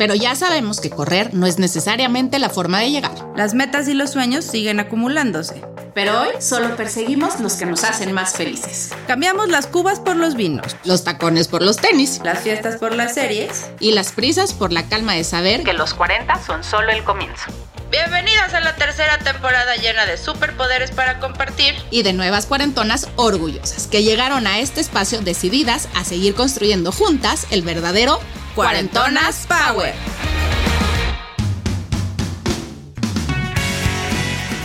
[0.00, 3.12] Pero ya sabemos que correr no es necesariamente la forma de llegar.
[3.36, 5.62] Las metas y los sueños siguen acumulándose.
[5.92, 8.92] Pero hoy solo perseguimos los que nos hacen más felices.
[9.06, 13.12] Cambiamos las cubas por los vinos, Los tacones por los tenis las fiestas por las
[13.12, 13.66] series.
[13.78, 17.50] y las prisas por la calma de saber que los 40 son solo el comienzo.
[17.90, 21.74] Bienvenidas a la tercera temporada llena de superpoderes para compartir.
[21.90, 27.48] Y de nuevas cuarentonas orgullosas que llegaron a este espacio decididas a seguir construyendo juntas
[27.50, 28.20] el verdadero
[28.54, 29.92] Cuarentonas Power.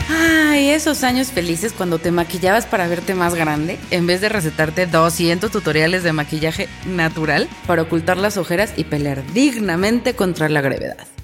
[0.08, 4.86] Ay, esos años felices cuando te maquillabas para verte más grande, en vez de recetarte
[4.86, 11.15] 200 tutoriales de maquillaje natural para ocultar las ojeras y pelear dignamente contra la gravedad.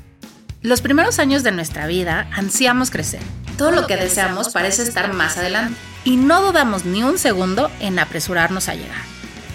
[0.63, 3.21] Los primeros años de nuestra vida ansiamos crecer.
[3.57, 7.97] Todo lo que deseamos parece estar más adelante y no dudamos ni un segundo en
[7.97, 9.01] apresurarnos a llegar.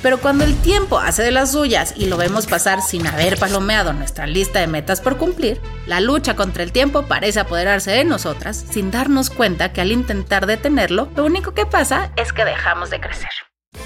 [0.03, 3.93] Pero cuando el tiempo hace de las suyas y lo vemos pasar sin haber palomeado
[3.93, 8.65] nuestra lista de metas por cumplir, la lucha contra el tiempo parece apoderarse de nosotras
[8.69, 13.01] sin darnos cuenta que al intentar detenerlo, lo único que pasa es que dejamos de
[13.01, 13.31] crecer.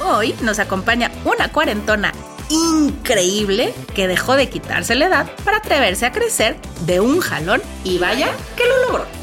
[0.03, 2.15] Hoy nos acompaña una cuarentona
[2.51, 7.99] increíble que dejó de quitarse la edad para atreverse a crecer de un jalón y
[7.99, 9.20] vaya que lo logró.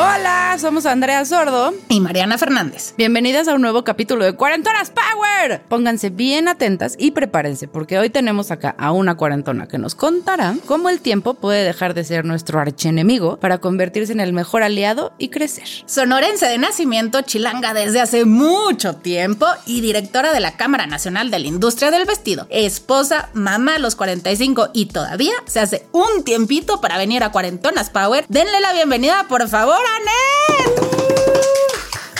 [0.00, 1.74] Hola, somos Andrea Sordo.
[1.88, 2.94] Y Mariana Fernández.
[2.96, 5.60] Bienvenidas a un nuevo capítulo de Cuarentonas Power.
[5.68, 10.54] Pónganse bien atentas y prepárense porque hoy tenemos acá a una cuarentona que nos contará
[10.66, 15.14] cómo el tiempo puede dejar de ser nuestro archienemigo para convertirse en el mejor aliado
[15.18, 15.66] y crecer.
[15.86, 21.40] Sonorense de nacimiento, chilanga desde hace mucho tiempo y directora de la Cámara Nacional de
[21.40, 22.46] la Industria del Vestido.
[22.50, 27.90] Esposa, mamá a los 45 y todavía se hace un tiempito para venir a Cuarentonas
[27.90, 28.26] Power.
[28.28, 30.72] Denle la bienvenida, por favor, a Net.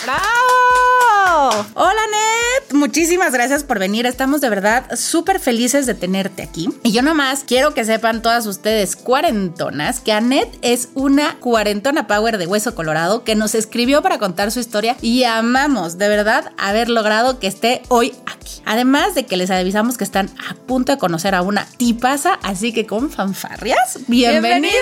[0.05, 1.67] ¡Bravo!
[1.75, 2.73] Hola, Net.
[2.73, 4.07] Muchísimas gracias por venir.
[4.07, 6.69] Estamos de verdad súper felices de tenerte aquí.
[6.83, 12.39] Y yo nomás quiero que sepan todas ustedes cuarentonas que Anet es una cuarentona power
[12.39, 16.89] de hueso colorado que nos escribió para contar su historia y amamos de verdad haber
[16.89, 18.63] logrado que esté hoy aquí.
[18.65, 22.73] Además de que les avisamos que están a punto de conocer a una tipaza, así
[22.73, 24.73] que con fanfarrias, bienvenida.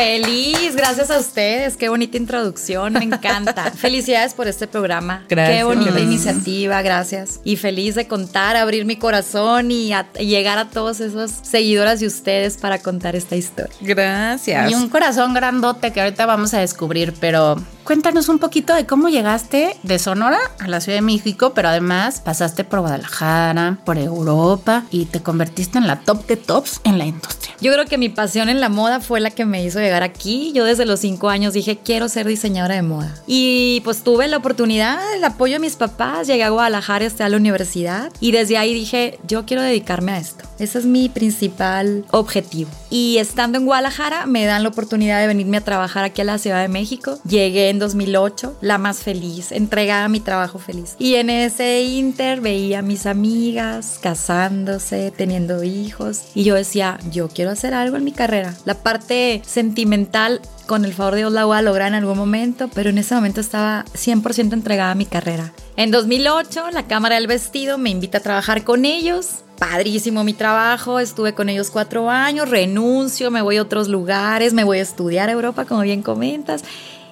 [0.00, 1.78] Feliz, gracias a ustedes.
[1.78, 3.70] Qué bonita introducción, me encanta.
[3.76, 5.24] Felicidades por este programa.
[5.26, 5.56] Gracias.
[5.56, 6.06] Qué bonita Gracias.
[6.06, 7.40] iniciativa, gracias.
[7.44, 12.00] Y feliz de contar, abrir mi corazón y, a- y llegar a todos esos seguidoras
[12.00, 13.72] de ustedes para contar esta historia.
[13.80, 14.70] Gracias.
[14.70, 19.08] Y un corazón grandote que ahorita vamos a descubrir, pero cuéntanos un poquito de cómo
[19.08, 24.84] llegaste de Sonora a la Ciudad de México, pero además pasaste por Guadalajara, por Europa
[24.90, 27.54] y te convertiste en la top de tops en la industria.
[27.62, 30.52] Yo creo que mi pasión en la moda fue la que me hizo llegar aquí.
[30.54, 33.14] Yo desde los cinco años dije, quiero ser diseñadora de moda.
[33.26, 37.28] Y pues tuve la oportunidad, el apoyo de mis papás, llegué a Guadalajara, estudié a
[37.30, 40.44] la universidad y desde ahí dije, yo quiero dedicarme a esto.
[40.58, 42.70] Ese es mi principal objetivo.
[42.90, 46.38] Y estando en Guadalajara me dan la oportunidad de venirme a trabajar aquí a la
[46.38, 47.18] Ciudad de México.
[47.28, 50.96] Llegué en 2008, la más feliz, entregada a mi trabajo feliz.
[50.98, 56.22] Y en ese inter veía a mis amigas casándose, teniendo hijos.
[56.34, 58.54] Y yo decía, yo quiero hacer algo en mi carrera.
[58.64, 62.68] La parte sentimental con el favor de Dios la voy a lograr en algún momento,
[62.74, 65.52] pero en ese momento estaba 100% entregada a mi carrera.
[65.76, 69.44] En 2008, la Cámara del Vestido me invita a trabajar con ellos.
[69.58, 74.64] Padrísimo mi trabajo, estuve con ellos cuatro años, renuncio, me voy a otros lugares, me
[74.64, 76.62] voy a estudiar a Europa, como bien comentas.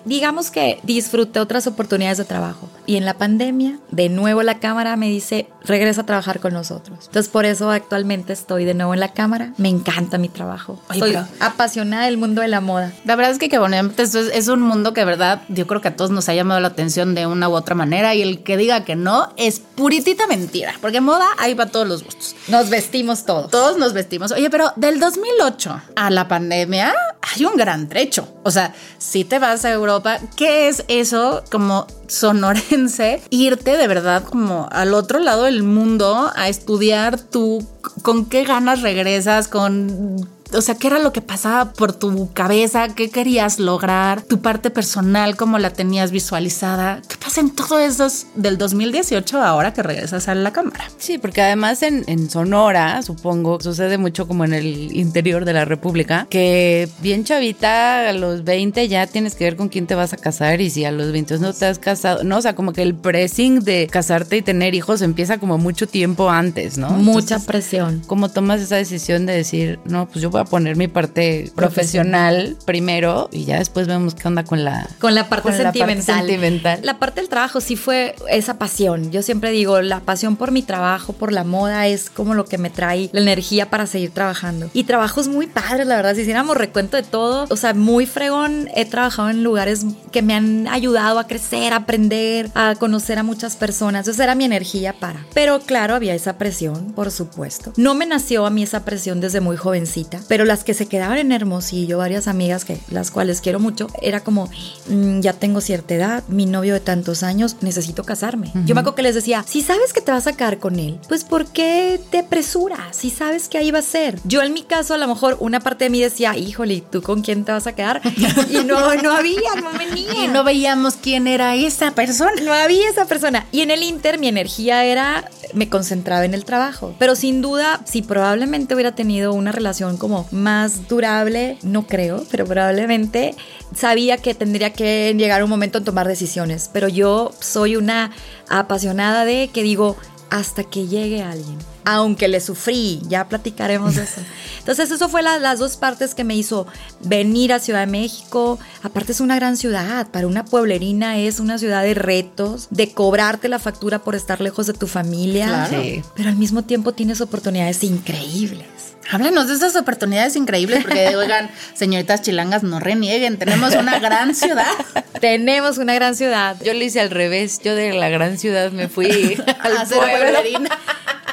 [0.04, 2.68] Digamos que disfruté otras oportunidades de trabajo.
[2.86, 7.06] Y en la pandemia, de nuevo la cámara me dice, regresa a trabajar con nosotros.
[7.06, 9.52] Entonces por eso actualmente estoy de nuevo en la cámara.
[9.56, 10.78] Me encanta mi trabajo.
[10.90, 12.92] Oye, Estoy pero- apasionada del mundo de la moda.
[13.04, 13.56] La verdad es que, que
[13.98, 16.60] esto es, es un mundo que, verdad, yo creo que a todos nos ha llamado
[16.60, 20.26] la atención de una u otra manera y el que diga que no es puritita
[20.26, 22.36] mentira, porque moda hay para todos los gustos.
[22.48, 23.50] Nos vestimos todos.
[23.50, 24.32] Todos nos vestimos.
[24.32, 26.92] Oye, pero del 2008 a la pandemia
[27.36, 28.28] hay un gran trecho.
[28.42, 29.93] O sea, si te vas a Europa,
[30.36, 33.22] ¿qué es eso como sonorense?
[33.30, 37.66] Irte de verdad como al otro lado del mundo a estudiar tú,
[38.02, 42.88] con qué ganas regresas, con O sea, ¿qué era lo que pasaba por tu cabeza?
[42.94, 44.22] ¿Qué querías lograr?
[44.22, 47.02] Tu parte personal, ¿cómo la tenías visualizada?
[47.08, 50.88] ¿Qué pasa en todo eso del 2018 ahora que regresas a la cámara?
[50.98, 55.64] Sí, porque además en, en Sonora, supongo, sucede mucho como en el interior de la
[55.64, 60.12] República, que bien chavita, a los 20 ya tienes que ver con quién te vas
[60.12, 62.72] a casar y si a los 20 no te has casado, no, o sea, como
[62.72, 66.90] que el pressing de casarte y tener hijos empieza como mucho tiempo antes, ¿no?
[66.90, 68.02] Mucha presión.
[68.06, 72.56] ¿Cómo tomas esa decisión de decir, no, pues yo voy a poner mi parte profesional
[72.64, 76.16] primero y ya después vemos qué onda con la con la parte, con la sentimental.
[76.16, 76.80] parte sentimental?
[76.82, 79.10] La parte del trabajo sí fue esa pasión.
[79.10, 82.58] Yo siempre digo, la pasión por mi trabajo, por la moda, es como lo que
[82.58, 84.70] me trae la energía para seguir trabajando.
[84.72, 86.14] Y trabajos muy padres, la verdad.
[86.14, 88.68] Si hiciéramos recuento de todo, o sea, muy fregón.
[88.74, 93.22] He trabajado en lugares que me han ayudado a crecer, a aprender, a conocer a
[93.22, 94.08] muchas personas.
[94.08, 95.24] Esa era mi energía para.
[95.34, 97.72] Pero claro, había esa presión, por supuesto.
[97.76, 101.18] No me nació a mí esa presión desde muy jovencita, pero las que se quedaban
[101.18, 104.48] en Hermosillo, varias amigas que las cuales quiero mucho, era como,
[104.88, 108.52] mm, ya tengo cierta edad, mi novio de tantos años, necesito casarme.
[108.64, 110.98] Yo me acuerdo que les decía, si sabes que te vas a casar con él,
[111.08, 112.96] pues ¿por qué te apresuras?
[112.96, 114.18] Si sabes que ahí va a ser.
[114.24, 117.02] Yo en mi caso, a lo mejor una parte de mí decía, híjole, ¿y ¿tú
[117.02, 118.02] con quién te vas a quedar?
[118.50, 120.24] Y no, no había, no venía.
[120.24, 122.32] Y no veíamos quién era esa persona.
[122.42, 123.46] No había esa persona.
[123.52, 126.94] Y en el Inter mi energía era, me concentraba en el trabajo.
[126.98, 132.44] Pero sin duda, si probablemente hubiera tenido una relación como más durable, no creo, pero
[132.44, 133.34] probablemente
[133.74, 136.70] sabía que tendría que llegar un momento en tomar decisiones.
[136.72, 138.10] Pero yo soy una
[138.48, 139.96] apasionada de que digo,
[140.30, 141.58] hasta que llegue alguien.
[141.86, 144.20] Aunque le sufrí, ya platicaremos de eso.
[144.58, 146.66] Entonces, eso fue la- las dos partes que me hizo
[147.00, 148.58] venir a Ciudad de México.
[148.82, 150.06] Aparte, es una gran ciudad.
[150.08, 154.66] Para una pueblerina es una ciudad de retos, de cobrarte la factura por estar lejos
[154.66, 155.46] de tu familia.
[155.48, 155.82] Claro.
[155.82, 156.02] Sí.
[156.16, 158.66] Pero al mismo tiempo tienes oportunidades increíbles.
[159.10, 164.64] Háblanos de esas oportunidades increíbles, porque oigan, señoritas chilangas, no renieguen, tenemos una gran ciudad.
[165.20, 166.56] Tenemos una gran ciudad.
[166.64, 169.98] Yo le hice al revés, yo de la gran ciudad me fui al A ser
[169.98, 170.16] pueblo.
[170.18, 170.70] pueblerina.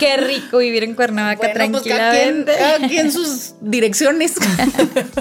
[0.01, 2.55] Qué rico vivir en Cuernavaca Bueno, pues cada quien, tranquilamente.
[2.57, 4.33] cada quien sus direcciones.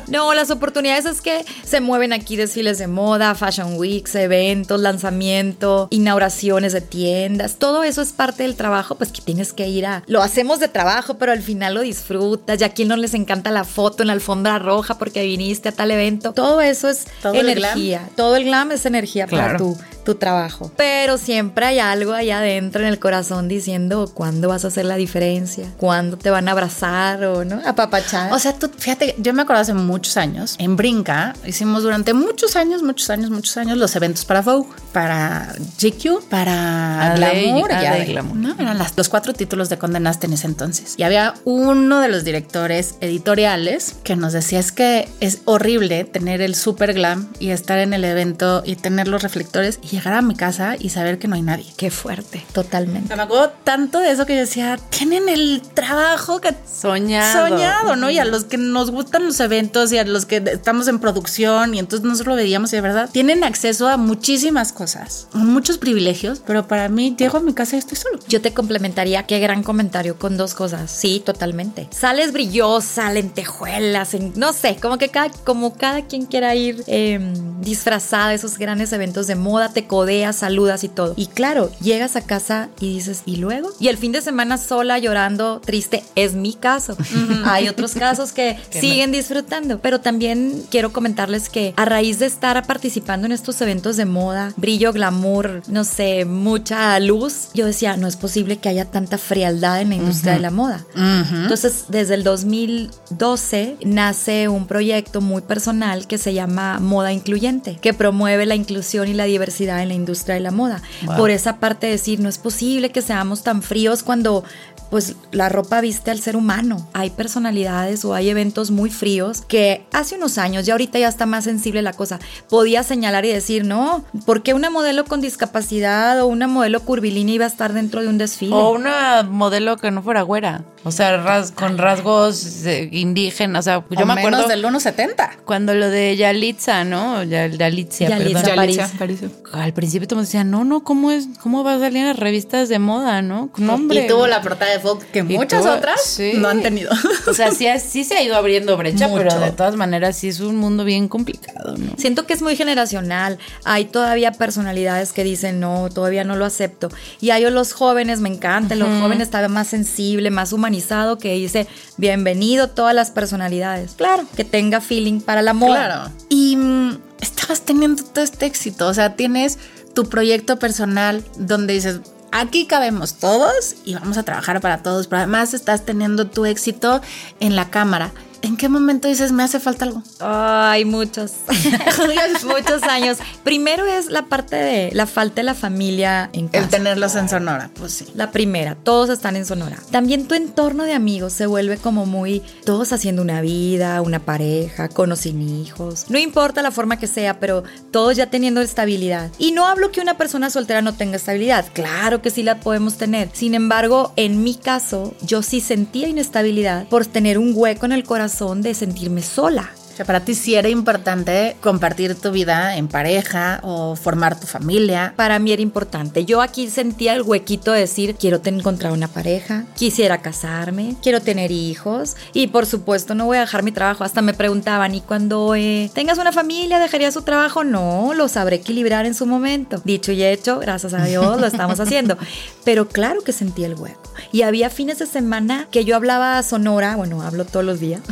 [0.09, 5.87] No, las oportunidades es que se mueven aquí desfiles de moda, fashion weeks, eventos, lanzamiento,
[5.91, 7.57] inauguraciones de tiendas.
[7.57, 10.03] Todo eso es parte del trabajo, pues que tienes que ir a.
[10.07, 12.59] Lo hacemos de trabajo, pero al final lo disfrutas.
[12.59, 15.73] Ya a quien no les encanta la foto en la alfombra roja porque viniste a
[15.73, 16.33] tal evento.
[16.33, 18.09] Todo eso es Todo el energía.
[18.17, 20.73] Todo el glam es energía para tu, tu trabajo.
[20.77, 24.97] Pero siempre hay algo allá adentro en el corazón diciendo cuándo vas a hacer la
[24.97, 28.33] diferencia, cuándo te van a abrazar o no, apapachar.
[28.33, 32.57] O sea, tú, fíjate, yo me acuerdo hace muchos años, en Brinca, hicimos durante muchos
[32.57, 37.71] años, muchos años, muchos años los eventos para Vogue, para GQ, para Glamour.
[37.71, 38.05] y.
[38.07, 38.37] Glamour.
[38.37, 40.95] No, eran las- los cuatro títulos de Condenaste en ese entonces.
[40.97, 46.41] Y había uno de los directores editoriales que nos decía es que es horrible tener
[46.41, 50.23] el super glam y estar en el evento y tener los reflectores y llegar a
[50.23, 51.67] mi casa y saber que no hay nadie.
[51.77, 53.15] Qué fuerte, totalmente.
[53.15, 54.60] Me acuerdo tanto de eso que yo decía,
[54.91, 57.49] tienen el trabajo que Soñado.
[57.49, 58.11] soñado, ¿no?
[58.11, 61.75] Y a los que nos gustan los eventos y a los que estamos en producción
[61.75, 65.79] y entonces nosotros lo veíamos y de verdad tienen acceso a muchísimas cosas, a muchos
[65.79, 68.19] privilegios, pero para mí llego a mi casa y estoy solo.
[68.29, 70.91] Yo te complementaría, qué gran comentario con dos cosas.
[70.91, 71.89] Sí, totalmente.
[71.91, 77.21] Sales brillosa, lentejuelas, en- no sé, como que cada, como cada quien quiera ir eh,
[77.61, 81.15] disfrazada de esos grandes eventos de moda, te codeas, saludas y todo.
[81.17, 83.71] Y claro, llegas a casa y dices, ¿y luego?
[83.79, 86.97] Y el fin de semana sola, llorando, triste, es mi caso.
[87.45, 92.67] Hay otros casos que siguen disfrutando, pero también quiero comentarles que a raíz de estar
[92.67, 98.07] participando en estos eventos de moda, brillo, glamour, no sé, mucha luz, yo decía, no
[98.07, 100.85] es posible que haya tanta frialdad en la industria de la moda.
[100.97, 107.95] Entonces, desde el 2012 nace un proyecto muy personal que se llama Moda Incluyente, que
[107.95, 110.83] promueve la inclusión y la diversidad en la industria de la moda.
[111.17, 114.45] Por esa parte de decir, no es posible que seamos tan fríos cuando cuando
[114.91, 116.89] pues la ropa viste al ser humano.
[116.93, 121.27] Hay personalidades o hay eventos muy fríos que hace unos años, ya ahorita ya está
[121.27, 122.19] más sensible la cosa,
[122.49, 127.35] podía señalar y decir, no, ¿por qué una modelo con discapacidad o una modelo curvilínea
[127.37, 128.55] iba a estar dentro de un desfile?
[128.55, 130.65] O una modelo que no fuera güera.
[130.83, 133.61] O sea, ras- con rasgos eh, indígenas.
[133.61, 135.31] O sea, yo O me acuerdo menos del 1.70.
[135.45, 137.23] cuando lo de Yalitza, ¿no?
[137.23, 138.57] Ya- Yalitzia, Yalitza perdón.
[138.99, 139.21] París.
[139.53, 141.29] Al principio todos decían, no, no, ¿cómo es?
[141.43, 143.51] ¿Cómo va a salir en las revistas de moda, no?
[143.59, 144.05] No, hombre.
[144.05, 144.80] Y tuvo la portada de
[145.13, 146.33] Que muchas otras sí.
[146.37, 146.91] no han tenido.
[147.27, 149.23] O sea, sí, sí se ha ido abriendo brecha, Mucho.
[149.23, 151.93] pero de todas maneras sí es un mundo bien complicado, ¿no?
[151.97, 153.39] Siento que es muy generacional.
[153.65, 156.89] Hay todavía personalidades que dicen, no, todavía no lo acepto.
[157.21, 161.67] Y hay los jóvenes, me encantan, los jóvenes están más sensibles, más humanizado que dice
[161.97, 163.93] bienvenido todas las personalidades.
[163.97, 165.87] Claro, que tenga feeling para la moda.
[165.87, 166.13] Claro.
[166.29, 169.59] Y mm, estabas teniendo todo este éxito, o sea, tienes
[169.95, 172.01] tu proyecto personal donde dices,
[172.33, 177.01] aquí cabemos todos y vamos a trabajar para todos, pero además estás teniendo tu éxito
[177.41, 178.13] en la cámara.
[178.43, 180.03] ¿En qué momento dices, me hace falta algo?
[180.21, 181.33] Ay, muchos.
[182.45, 183.19] muchos años.
[183.45, 186.65] Primero es la parte de la falta de la familia en casa.
[186.65, 188.07] El tenerlos en Sonora, pues sí.
[188.15, 189.79] La primera, todos están en Sonora.
[189.91, 194.89] También tu entorno de amigos se vuelve como muy, todos haciendo una vida, una pareja,
[194.89, 196.07] con o sin hijos.
[196.09, 199.31] No importa la forma que sea, pero todos ya teniendo estabilidad.
[199.39, 201.67] Y no hablo que una persona soltera no tenga estabilidad.
[201.73, 203.29] Claro que sí la podemos tener.
[203.33, 208.05] Sin embargo, en mi caso, yo sí sentía inestabilidad por tener un hueco en el
[208.05, 208.30] corazón
[208.63, 214.39] de sentirme sola para ti sí era importante compartir tu vida en pareja o formar
[214.39, 215.15] tu familia.
[215.17, 216.25] Para mí era importante.
[216.25, 221.51] Yo aquí sentía el huequito de decir, quiero encontrar una pareja, quisiera casarme, quiero tener
[221.51, 224.05] hijos y por supuesto no voy a dejar mi trabajo.
[224.05, 227.65] Hasta me preguntaban, ¿y cuando eh, tengas una familia dejarías su trabajo?
[227.65, 229.81] No, lo sabré equilibrar en su momento.
[229.85, 232.17] Dicho y hecho, gracias a Dios lo estamos haciendo.
[232.65, 234.01] Pero claro que sentí el hueco.
[234.33, 238.03] Y había fines de semana que yo hablaba Sonora, bueno, hablo todos los días,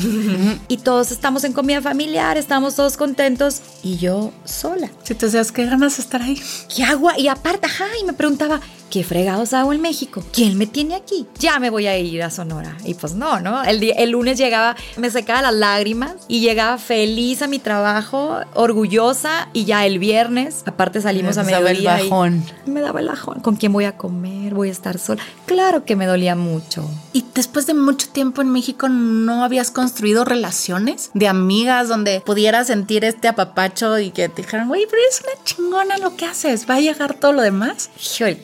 [0.69, 4.91] y todos estamos en comida familiar, estamos todos contentos y yo sola.
[5.03, 6.41] Si te decías, qué ganas de estar ahí.
[6.75, 7.19] ¿Qué agua?
[7.19, 10.23] Y aparte, ajá, y me preguntaba, ¿qué fregados hago en México?
[10.33, 11.27] ¿Quién me tiene aquí?
[11.39, 12.77] Ya me voy a ir a Sonora.
[12.85, 13.63] Y pues no, ¿no?
[13.65, 18.41] El, día, el lunes llegaba, me secaba las lágrimas y llegaba feliz a mi trabajo,
[18.55, 19.49] orgullosa.
[19.53, 21.61] Y ya el viernes, aparte salimos a mediodía.
[21.61, 22.45] Me daba el bajón.
[22.67, 23.41] me daba el bajón.
[23.41, 24.55] ¿Con quién voy a comer?
[24.55, 25.23] ¿Voy a estar sola?
[25.47, 26.89] Claro que me dolía mucho.
[27.13, 32.69] ¿Y después de mucho tiempo en México no habías construido relaciones de amigas donde pudieras
[32.69, 36.69] sentir este apapacho y que te dijeran, güey, pero es una chingona lo que haces,
[36.69, 37.91] va a llegar todo lo demás?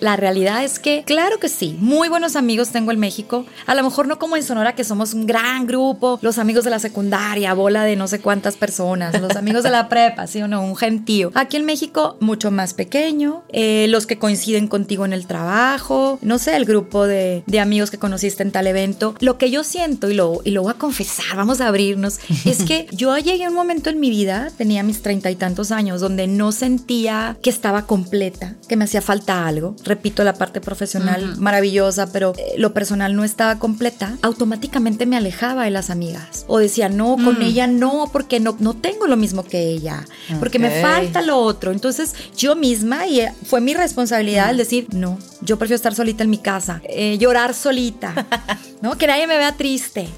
[0.01, 3.47] La realidad realidad es que, claro que sí, muy buenos amigos tengo en México.
[3.67, 6.71] A lo mejor no como en Sonora, que somos un gran grupo, los amigos de
[6.71, 10.49] la secundaria, bola de no sé cuántas personas, los amigos de la prepa, sí o
[10.49, 11.31] no, un gentío.
[11.35, 16.39] Aquí en México, mucho más pequeño, eh, los que coinciden contigo en el trabajo, no
[16.39, 19.15] sé, el grupo de, de, amigos que conociste en tal evento.
[19.21, 22.65] Lo que yo siento, y lo, y lo voy a confesar, vamos a abrirnos, es
[22.65, 26.01] que yo llegué a un momento en mi vida, tenía mis treinta y tantos años,
[26.01, 29.77] donde no sentía que estaba completa, que me hacía falta algo.
[29.85, 35.65] Repito, la parte profesional maravillosa, pero eh, lo personal no estaba completa, automáticamente me alejaba
[35.65, 36.45] de las amigas.
[36.49, 37.43] O decía, no, con mm.
[37.43, 40.05] ella no, porque no, no tengo lo mismo que ella,
[40.41, 41.73] porque me falta lo otro.
[41.73, 46.25] Entonces yo misma, y eh, fue mi responsabilidad el decir, no, yo prefiero estar solita
[46.25, 48.27] en mi casa, eh, llorar solita,
[48.83, 48.97] ¿no?
[48.97, 50.09] Que nadie me vea triste.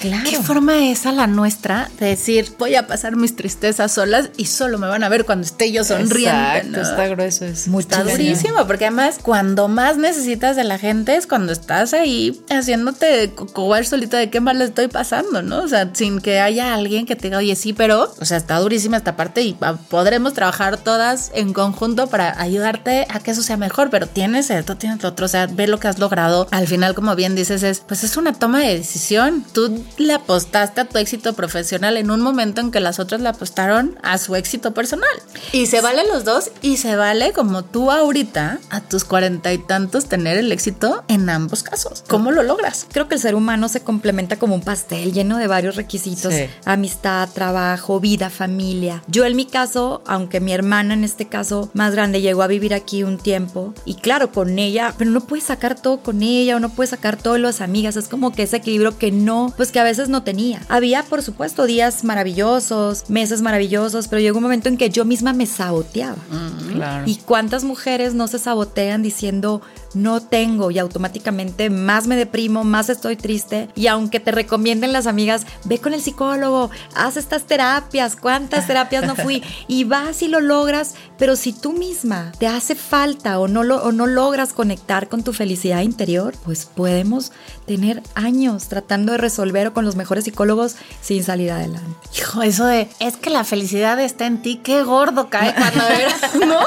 [0.00, 0.28] Claro.
[0.28, 4.46] ¿Qué forma es a la nuestra de decir, voy a pasar mis tristezas solas y
[4.46, 6.78] solo me van a ver cuando esté yo sonriendo?
[6.78, 7.78] Exacto, está grueso eso.
[7.78, 13.32] Está durísimo, porque además cuando más necesitas de la gente es cuando estás ahí haciéndote
[13.52, 15.60] cobar solita de qué mal le estoy pasando, ¿no?
[15.60, 18.58] O sea, sin que haya alguien que te diga, oye, sí, pero, o sea, está
[18.58, 19.56] durísima esta parte y
[19.88, 24.76] podremos trabajar todas en conjunto para ayudarte a que eso sea mejor, pero tienes esto,
[24.76, 26.48] tienes lo otro, o sea, ve lo que has logrado.
[26.50, 29.44] Al final, como bien dices, es, pues es una toma de decisión.
[29.52, 33.28] Tú le apostaste a tu éxito profesional en un momento en que las otras le
[33.28, 35.08] apostaron a su éxito personal.
[35.52, 39.58] Y se vale los dos y se vale como tú ahorita, a tus cuarenta y
[39.58, 42.04] tantos, tener el éxito en ambos casos.
[42.08, 42.86] ¿Cómo lo logras?
[42.90, 46.34] Creo que el ser humano se complementa como un pastel lleno de varios requisitos.
[46.64, 49.02] Amistad, trabajo, vida, familia.
[49.06, 52.74] Yo en mi caso, aunque mi hermana en este caso más grande llegó a vivir
[52.74, 56.60] aquí un tiempo y claro, con ella, pero no puedes sacar todo con ella o
[56.60, 57.96] no puedes sacar todo las amigas.
[57.96, 60.60] Es como que ese equilibrio que no, pues que a veces no tenía.
[60.68, 65.32] Había, por supuesto, días maravillosos, meses maravillosos, pero llegó un momento en que yo misma
[65.32, 66.16] me saboteaba.
[66.30, 69.62] Mm, ¿Y cuántas mujeres no se sabotean diciendo,
[69.94, 75.06] no tengo y automáticamente más me deprimo, más estoy triste y aunque te recomienden las
[75.06, 80.28] amigas, ve con el psicólogo, haz estas terapias, cuántas terapias no fui y vas y
[80.28, 84.52] lo logras, pero si tú misma te hace falta o no, lo, o no logras
[84.52, 87.32] conectar con tu felicidad interior, pues podemos
[87.66, 91.96] tener años tratando de resolver o con los mejores psicólogos sin salir adelante.
[92.16, 96.60] Hijo, eso de es que la felicidad está en ti, qué gordo cae cuando ¿no?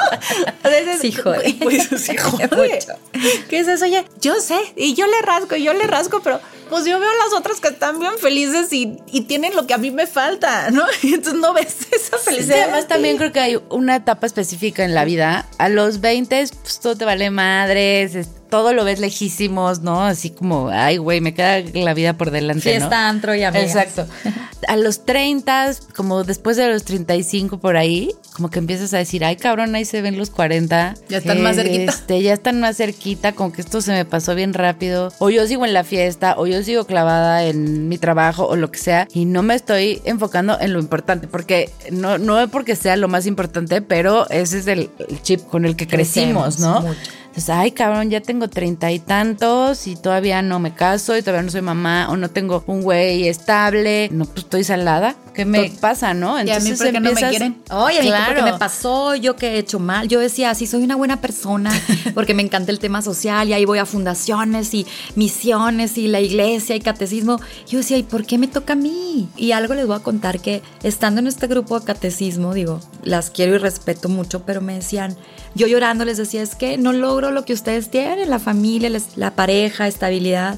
[1.02, 1.56] sí, joder.
[1.60, 2.16] Pues sí,
[2.50, 2.80] joder.
[3.50, 3.86] ¿Qué es eso?
[3.86, 6.40] Oye, yo sé, y yo le rasgo, y yo le rasgo, pero
[6.70, 8.98] pues yo veo a las otras que están bien felices y,
[9.28, 10.84] tienen lo que a mí me falta, ¿no?
[11.02, 12.64] Y entonces no ves esa felicidad.
[12.64, 15.48] además también creo que hay una etapa específica en la vida.
[15.58, 20.04] A los 20, pues todo te vale madres, todo lo ves lejísimos, ¿no?
[20.04, 23.76] Así como, ay, güey, me queda la vida por delante, Fiesta, antro y amigas.
[23.76, 24.08] Exacto.
[24.68, 29.24] A los 30, como después de los 35 por ahí, como que empiezas a decir,
[29.24, 30.96] ay, cabrón, ahí se ven los 40.
[31.08, 31.92] Ya están más cerquita.
[31.92, 35.14] Este, ya están más cerquita, como que esto se me pasó bien rápido.
[35.20, 38.70] O yo sigo en la fiesta, o yo sigo clavada en mi trabajo, o lo
[38.70, 42.76] que sea, y no me estoy enfocando en lo importante, porque no, no es porque
[42.76, 46.60] sea lo más importante, pero ese es el, el chip con el que crecimos, Crecemos
[46.60, 46.82] ¿no?
[46.82, 47.19] mucho.
[47.40, 51.44] Entonces, ay, cabrón, ya tengo treinta y tantos y todavía no me caso y todavía
[51.44, 54.10] no soy mamá o no tengo un güey estable.
[54.12, 55.16] No, pues estoy salada.
[55.40, 56.42] ¿Qué me pasa, no?
[56.44, 57.58] ¿Y a mí qué no me quieren?
[57.72, 58.44] Oye, Claro.
[58.44, 60.08] me pasó, yo que he hecho mal.
[60.08, 61.72] Yo decía, sí, soy una buena persona,
[62.14, 66.22] porque me encanta el tema social y ahí voy a fundaciones y misiones y la
[66.22, 67.40] iglesia y catecismo.
[67.68, 69.30] Yo decía, ¿y por qué me toca a mí?
[69.38, 73.30] Y algo les voy a contar que estando en este grupo de catecismo, digo, las
[73.30, 75.16] quiero y respeto mucho, pero me decían,
[75.56, 79.36] yo llorando les decía, es que no logro lo que ustedes tienen, la familia, la
[79.36, 80.58] pareja, estabilidad.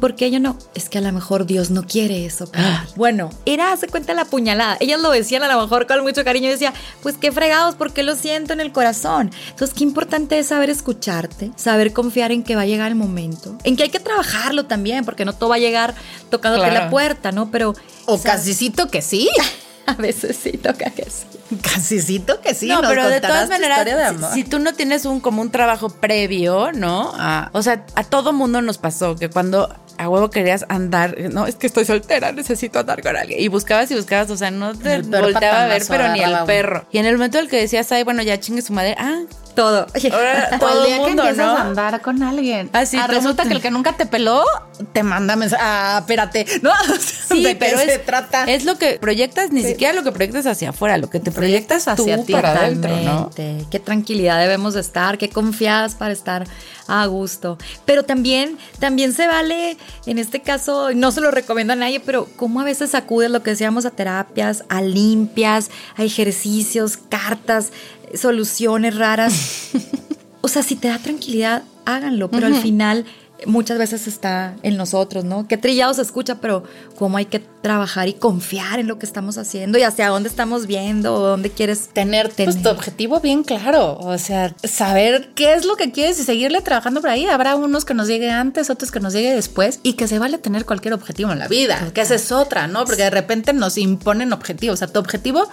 [0.00, 0.58] ¿Por qué yo no?
[0.74, 2.46] Es que a lo mejor Dios no quiere eso.
[2.50, 2.88] para mí.
[2.96, 4.76] Bueno, era, hace cuenta la puñalada.
[4.80, 6.46] Ellas lo decían a lo mejor con mucho cariño.
[6.46, 9.30] Yo decía, pues qué fregados, porque lo siento en el corazón.
[9.50, 13.56] Entonces, qué importante es saber escucharte, saber confiar en que va a llegar el momento,
[13.64, 15.94] en que hay que trabajarlo también, porque no todo va a llegar
[16.30, 16.84] tocándote Claro.
[16.84, 17.50] la puerta, ¿no?
[17.50, 18.22] Pero O ¿sabes?
[18.40, 19.28] casicito que sí.
[19.92, 21.26] a veces sí toca que sí.
[21.62, 22.68] Casicito que sí.
[22.68, 24.30] no, nos pero de todas maneras, si- amor.
[24.34, 27.12] si, tú no tienes un como un trabajo previo, ¿no?
[27.16, 31.46] A- o sea, a todo mundo nos pasó que cuando a huevo querías andar, no,
[31.46, 33.40] es que estoy soltera, necesito andar con alguien.
[33.40, 36.86] Y buscabas y buscabas, o sea, no te volteaba a ver, pero ni el perro.
[36.92, 39.20] Y en el momento en el que decías, ay, bueno, ya chingue su madre, ah,
[39.54, 39.86] Todo.
[40.12, 41.58] ahora O todo el día mundo, que empiezas ¿no?
[41.58, 42.70] a andar con alguien.
[42.72, 44.44] Ah, sí, Ah, todo resulta que el que nunca te peló
[44.92, 45.62] te manda mensaje.
[45.64, 46.46] Ah, espérate.
[46.62, 46.70] No,
[47.28, 48.44] Sí, ¿de qué pero se trata?
[48.44, 51.88] es lo que proyectas, ni siquiera lo que proyectas hacia afuera, lo que te proyectas
[51.88, 52.32] hacia hacia tú ti.
[52.32, 53.30] para adentro, ¿no?
[53.34, 56.46] Qué tranquilidad debemos de estar, qué confiadas para estar
[56.86, 57.58] a gusto.
[57.84, 59.76] Pero también, también se vale,
[60.06, 63.42] en este caso, no se lo recomiendo a nadie, pero cómo a veces acudes lo
[63.42, 67.72] que decíamos a terapias, a limpias, a ejercicios, cartas,
[68.14, 69.70] soluciones raras.
[70.40, 73.04] o sea, si te da tranquilidad, háganlo, pero al final
[73.46, 75.46] muchas veces está en nosotros, ¿no?
[75.46, 76.64] Qué trillado se escucha, pero
[76.96, 80.66] cómo hay que trabajar y confiar en lo que estamos haciendo y hacia dónde estamos
[80.66, 85.64] viendo o dónde quieres tener pues, tu objetivo bien claro, o sea, saber qué es
[85.64, 87.26] lo que quieres y seguirle trabajando por ahí.
[87.26, 90.38] Habrá unos que nos llegue antes, otros que nos llegue después y que se vale
[90.38, 92.84] tener cualquier objetivo en la vida, que esa es otra, ¿no?
[92.84, 95.48] Porque de repente nos imponen objetivos, o sea, tu objetivo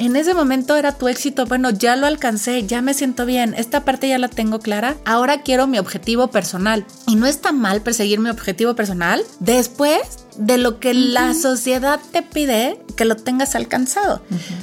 [0.00, 3.84] en ese momento era tu éxito, bueno, ya lo alcancé, ya me siento bien, esta
[3.84, 6.86] parte ya la tengo clara, ahora quiero mi objetivo personal.
[7.06, 10.00] Y no está mal perseguir mi objetivo personal después
[10.36, 14.20] de lo que la sociedad te pide que lo tengas alcanzado.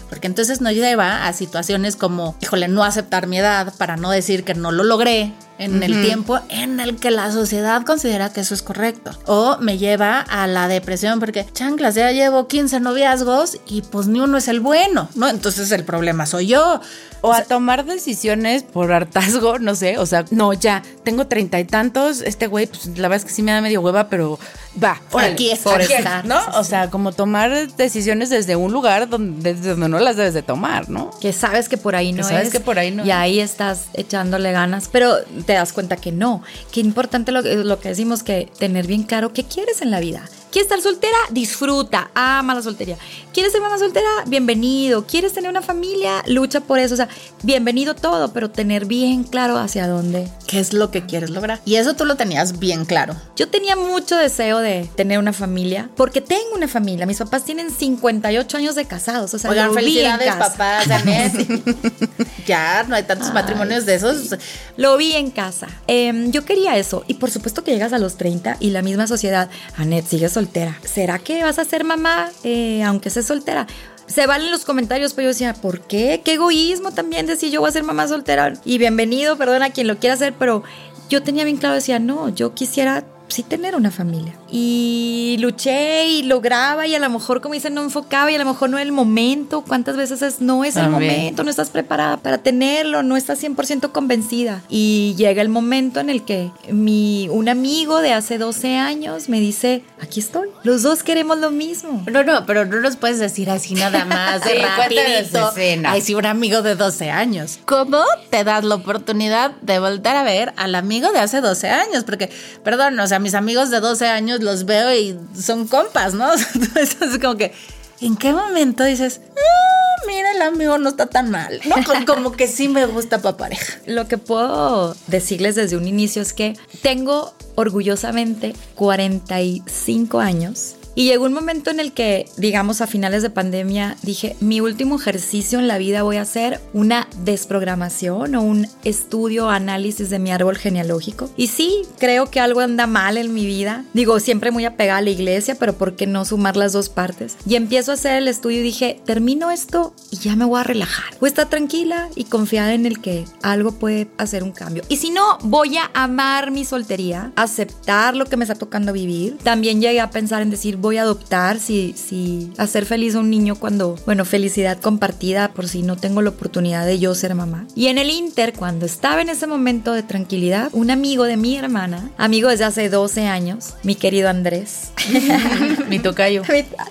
[0.09, 4.43] Porque entonces nos lleva a situaciones como, híjole, no aceptar mi edad para no decir
[4.43, 8.53] que no lo logré en el tiempo en el que la sociedad considera que eso
[8.53, 9.11] es correcto.
[9.25, 14.19] O me lleva a la depresión porque, chanclas, ya llevo 15 noviazgos y pues ni
[14.19, 15.27] uno es el bueno, ¿no?
[15.29, 16.79] Entonces el problema soy yo.
[17.21, 21.65] O a tomar decisiones por hartazgo, no sé, o sea, no, ya, tengo treinta y
[21.65, 24.37] tantos, este güey, pues la verdad es que sí me da medio hueva, pero
[24.81, 26.39] va, órale, Aquí es, por aquí es, estar, ¿no?
[26.55, 30.89] O sea, como tomar decisiones desde un lugar donde, donde no las debes de tomar,
[30.89, 31.11] ¿no?
[31.19, 32.53] que sabes que por ahí no Que sabes es.
[32.53, 33.15] que por ahí no Y es.
[33.15, 35.15] ahí estás echándole ganas, pero
[35.45, 36.41] te das cuenta que no.
[36.71, 39.99] Qué importante lo, que- lo que decimos, que tener bien claro qué quieres en la
[39.99, 40.21] vida.
[40.51, 41.17] ¿Quieres estar soltera?
[41.31, 42.97] Disfruta, ama la soltería.
[43.33, 44.07] ¿Quieres ser mamá soltera?
[44.25, 45.05] Bienvenido.
[45.05, 46.23] ¿Quieres tener una familia?
[46.25, 46.93] Lucha por eso.
[46.93, 47.09] O sea,
[47.43, 50.27] bienvenido todo, pero tener bien claro hacia dónde.
[50.47, 51.59] ¿Qué es lo que quieres lograr?
[51.65, 53.15] Y eso tú lo tenías bien claro.
[53.35, 57.05] Yo tenía mucho deseo de tener una familia, porque tengo una familia.
[57.05, 59.33] Mis papás tienen 58 años de casados.
[59.33, 60.87] O sea, Oigan, felicidades, papás,
[62.47, 64.35] ya, no hay tantos matrimonios de esos.
[64.77, 65.67] Lo vi en casa.
[65.85, 67.03] Em, yo quería eso.
[67.07, 69.49] Y por supuesto que llegas a los 30 y la misma sociedad.
[69.75, 70.77] Anet, sigue soltera.
[70.83, 73.65] ¿Será que vas a ser mamá eh, aunque seas soltera?
[74.05, 76.21] Se valen los comentarios, pero yo decía, ¿por qué?
[76.23, 78.53] Qué egoísmo también decir yo voy a ser mamá soltera.
[78.63, 80.61] Y bienvenido, perdón a quien lo quiera hacer, pero
[81.09, 84.33] yo tenía bien claro, decía, no, yo quisiera sí tener una familia.
[84.51, 88.45] Y luché y lograba y a lo mejor, como dicen, no enfocaba y a lo
[88.45, 89.63] mejor no era el momento.
[89.67, 91.13] ¿Cuántas veces es, no es el También.
[91.13, 91.43] momento?
[91.43, 94.61] No estás preparada para tenerlo, no estás 100% convencida.
[94.69, 99.39] Y llega el momento en el que mi, un amigo de hace 12 años me
[99.39, 100.49] dice, aquí estoy.
[100.63, 102.03] Los dos queremos lo mismo.
[102.11, 105.51] No, no, pero no nos puedes decir así nada más de Sí, rapidito.
[105.87, 107.59] Ay, sí, un amigo de 12 años.
[107.65, 112.03] ¿Cómo te das la oportunidad de volver a ver al amigo de hace 12 años?
[112.03, 112.29] Porque,
[112.63, 116.31] perdón, o sea, mis amigos de 12 años los veo y son compas, ¿no?
[116.53, 117.53] Entonces es como que,
[118.01, 121.59] ¿en qué momento dices, "Ah, mira, el amigo no está tan mal.
[121.65, 121.75] No,
[122.05, 123.79] como que sí me gusta para pareja.
[123.85, 131.25] Lo que puedo decirles desde un inicio es que tengo orgullosamente 45 años y llegó
[131.25, 135.67] un momento en el que, digamos, a finales de pandemia, dije, mi último ejercicio en
[135.67, 141.29] la vida voy a hacer una desprogramación o un estudio, análisis de mi árbol genealógico.
[141.37, 143.85] Y sí, creo que algo anda mal en mi vida.
[143.93, 147.37] Digo, siempre muy apegada a la iglesia, pero ¿por qué no sumar las dos partes?
[147.47, 150.63] Y empiezo a hacer el estudio y dije, termino esto y ya me voy a
[150.63, 151.15] relajar.
[151.19, 154.81] Voy a estar tranquila y confiada en el que algo puede hacer un cambio.
[154.89, 159.37] Y si no, voy a amar mi soltería, aceptar lo que me está tocando vivir.
[159.43, 163.29] También llegué a pensar en decir, voy a adoptar, si, si hacer feliz a un
[163.29, 167.67] niño cuando, bueno, felicidad compartida por si no tengo la oportunidad de yo ser mamá.
[167.75, 171.57] Y en el Inter, cuando estaba en ese momento de tranquilidad, un amigo de mi
[171.57, 174.91] hermana, amigo desde hace 12 años, mi querido Andrés,
[175.89, 176.43] mi tocayo,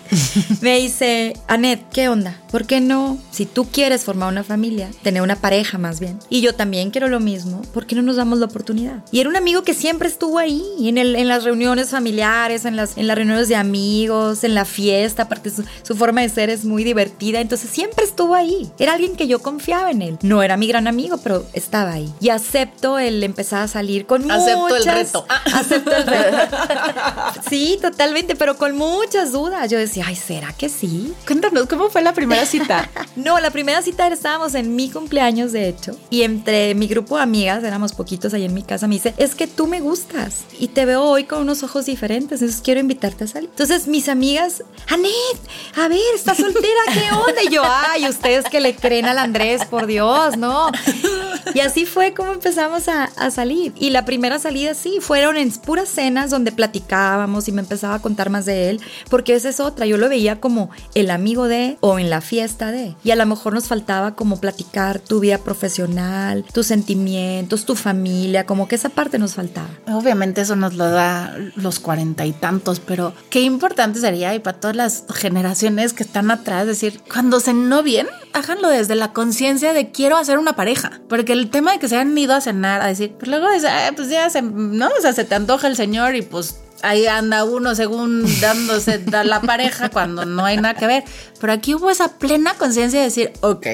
[0.61, 2.39] me dice, Anet, ¿qué onda?
[2.51, 3.19] ¿Por qué no?
[3.31, 7.09] Si tú quieres formar una familia, tener una pareja más bien, y yo también quiero
[7.09, 9.03] lo mismo, ¿por qué no nos damos la oportunidad?
[9.11, 12.77] Y era un amigo que siempre estuvo ahí, en, el, en las reuniones familiares, en
[12.77, 16.29] las, en las reuniones de amigos, amigos, en la fiesta, aparte su, su, forma de
[16.29, 18.70] ser es muy divertida, entonces siempre estuvo ahí.
[18.79, 20.18] Era alguien que yo confiaba en él.
[20.22, 22.12] No era mi gran amigo, pero estaba ahí.
[22.20, 24.87] Y acepto el empezar a salir con acepto muchas...
[24.87, 25.27] el reto.
[25.55, 26.57] Acepto el reto.
[27.49, 29.70] sí, totalmente, pero con muchas dudas.
[29.70, 31.14] Yo decía, ay, ¿será que sí?
[31.27, 32.90] Cuéntanos, ¿cómo fue la primera cita?
[33.16, 37.22] no, la primera cita estábamos en mi cumpleaños, de hecho, y entre mi grupo de
[37.22, 40.68] amigas, éramos poquitos ahí en mi casa, me dice, es que tú me gustas y
[40.68, 43.51] te veo hoy con unos ojos diferentes, entonces quiero invitarte a salir.
[43.51, 45.12] Entonces mis amigas, Anet,
[45.77, 47.43] a ver, está soltera, ¿qué onda?
[47.45, 50.71] Y yo, ay, ustedes que le creen al Andrés, por Dios, ¿no?
[51.55, 53.73] Y así fue como empezamos a, salir.
[53.77, 58.03] Y la primera salida sí, fueron en puras cenas donde platicábamos y me empezaba a
[58.03, 61.77] contar más de él, porque esa es otra, yo lo veía como el amigo de
[61.81, 62.95] o en la fiesta de.
[63.03, 68.47] Y a lo mejor nos faltaba como platicar tu vida profesional, tus sentimientos, tu familia,
[68.47, 69.69] como que esa parte nos faltaba.
[69.89, 74.61] Obviamente eso nos lo da los cuarenta y tantos, pero qué importante sería y para
[74.61, 79.90] todas las generaciones que están atrás, decir, cuando se novien, háganlo desde la conciencia de
[79.90, 82.87] quiero hacer una pareja, porque el tema de que se han ido a cenar, a
[82.87, 83.64] decir, pues luego es,
[83.97, 84.88] pues ya se, ¿no?
[84.88, 89.25] O sea, se te antoja el señor y pues ahí anda uno según dándose a
[89.25, 91.05] la pareja cuando no hay nada que ver.
[91.40, 93.66] Pero aquí hubo esa plena conciencia de decir, ok,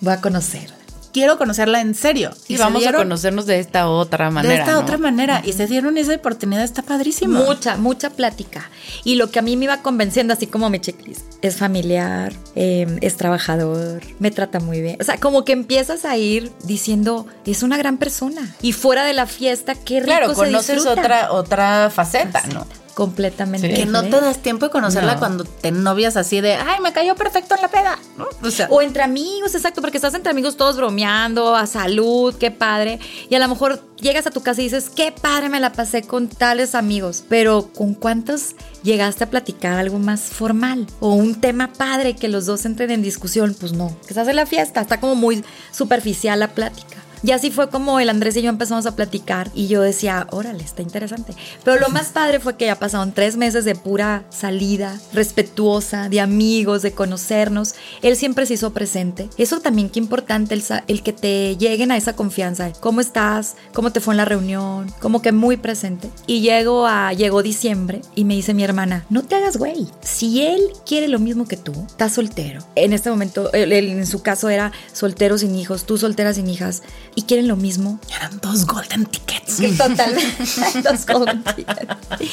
[0.00, 0.77] voy a conocer
[1.18, 2.30] quiero conocerla en serio.
[2.46, 4.54] Y, y vamos a conocernos de esta otra manera.
[4.54, 4.80] De esta ¿no?
[4.80, 5.42] otra manera.
[5.44, 7.44] Y se dieron esa oportunidad, está padrísimo.
[7.44, 8.70] Mucha, mucha plática.
[9.04, 12.86] Y lo que a mí me iba convenciendo, así como mi checklist, es familiar, eh,
[13.00, 14.96] es trabajador, me trata muy bien.
[15.00, 18.54] O sea, como que empiezas a ir diciendo, es una gran persona.
[18.62, 21.00] Y fuera de la fiesta, qué rico claro, se conoces disfruta.
[21.00, 22.66] otra, otra faceta, ¿no?
[22.98, 23.68] Completamente.
[23.68, 23.74] Sí.
[23.74, 25.18] Que no te das tiempo de conocerla No.
[25.20, 27.96] cuando te novias así de, ay, me cayó perfecto en la peda.
[28.16, 28.26] ¿no?
[28.42, 32.50] O sea, O entre amigos, exacto, porque estás entre amigos todos bromeando, a salud, qué
[32.50, 32.98] padre.
[33.30, 36.02] Y a lo mejor llegas a tu casa y dices, qué padre me la pasé
[36.02, 37.22] con tales amigos.
[37.28, 40.84] Pero ¿con cuántos llegaste a platicar algo más formal?
[40.98, 43.54] O un tema padre que los dos entren en discusión.
[43.60, 46.96] Pues no, que se hace la fiesta, está como muy superficial la plática.
[47.22, 50.62] Y así fue como el Andrés y yo empezamos a platicar y yo decía, órale,
[50.62, 51.32] está interesante.
[51.64, 56.20] Pero lo más padre fue que ya pasaron tres meses de pura salida, respetuosa, de
[56.20, 57.74] amigos, de conocernos.
[58.02, 59.28] Él siempre se hizo presente.
[59.36, 62.72] Eso también qué importante, el, el que te lleguen a esa confianza.
[62.80, 63.56] ¿Cómo estás?
[63.72, 64.92] ¿Cómo te fue en la reunión?
[65.00, 66.10] Como que muy presente.
[66.26, 69.86] Y llego a, llegó diciembre y me dice mi hermana, no te hagas güey.
[70.02, 72.60] Si él quiere lo mismo que tú, está soltero.
[72.74, 76.48] En este momento, él- él en su caso era soltero sin hijos, tú soltera sin
[76.48, 76.82] hijas
[77.18, 77.98] y quieren lo mismo.
[78.14, 79.56] eran dos golden tickets.
[79.76, 80.82] Totalmente.
[80.84, 82.28] Los golden tickets.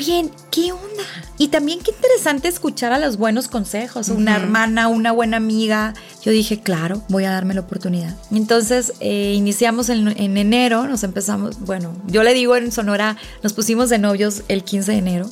[0.00, 1.04] Oye, ¿qué onda?
[1.36, 4.08] Y también qué interesante escuchar a los buenos consejos.
[4.08, 5.92] Una hermana, una buena amiga.
[6.22, 8.16] Yo dije, claro, voy a darme la oportunidad.
[8.30, 13.52] Entonces, eh, iniciamos en, en enero, nos empezamos, bueno, yo le digo en Sonora, nos
[13.52, 15.30] pusimos de novios el 15 de enero.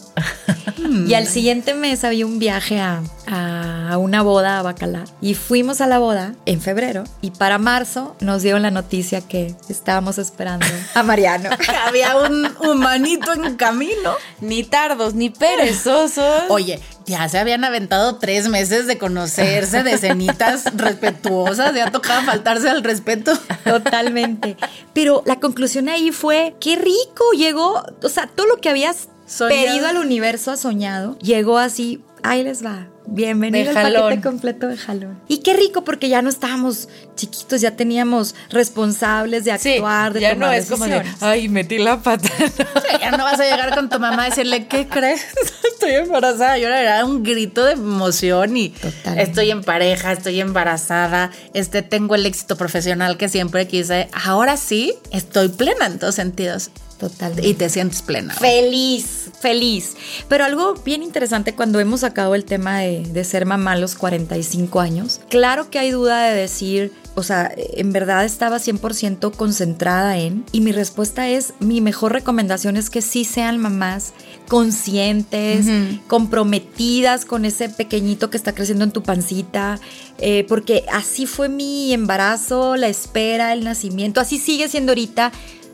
[1.07, 5.09] y al siguiente mes había un viaje a, a una boda a Bacalar.
[5.23, 7.05] Y fuimos a la boda en febrero.
[7.23, 11.51] Y para marzo nos dieron la noticia que estábamos esperando a Mariano.
[11.87, 14.15] Había un humanito en camino.
[14.41, 16.43] Ni tardos, ni perezosos.
[16.49, 22.69] Oye, ya se habían aventado tres meses de conocerse, de cenitas respetuosas, ya tocaba faltarse
[22.69, 23.33] al respeto.
[23.65, 24.57] Totalmente.
[24.93, 29.63] Pero la conclusión ahí fue, qué rico llegó, o sea, todo lo que habías Soñado.
[29.67, 32.89] pedido al universo, soñado, llegó así, ahí les va.
[33.07, 35.19] Bienvenido al paquete completo de jalón.
[35.29, 40.21] Y qué rico porque ya no estábamos chiquitos, ya teníamos responsables de Sí, actuar, de
[40.21, 42.29] ya no tomar es como de, ay, metí la pata.
[43.01, 45.23] Ya no vas a llegar con tu mamá a decirle, ¿qué crees?
[45.73, 46.59] estoy embarazada.
[46.59, 48.75] Yo era un grito de emoción y
[49.17, 54.09] estoy en pareja, estoy embarazada, este, tengo el éxito profesional que siempre quise.
[54.13, 56.71] Ahora sí, estoy plena en todos sentidos.
[56.99, 57.47] Totalmente.
[57.47, 58.35] Y te sientes plena.
[58.35, 59.97] Feliz, feliz.
[60.29, 63.95] Pero algo bien interesante cuando hemos sacado el tema de, de, ser mamá a los
[63.95, 70.19] 45 años, claro que hay duda de decir, o sea, en verdad estaba 100% concentrada
[70.19, 74.13] en, y mi respuesta es, mi mejor recomendación es que sí sean mamás
[74.49, 75.67] conscientes,
[76.07, 79.81] comprometidas con ese pequeñito que está creciendo en tu pancita,
[80.19, 85.33] eh, porque así fue mi embarazo, la espera, el nacimiento, así sigue siendo ahorita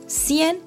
[0.09, 0.64] 100%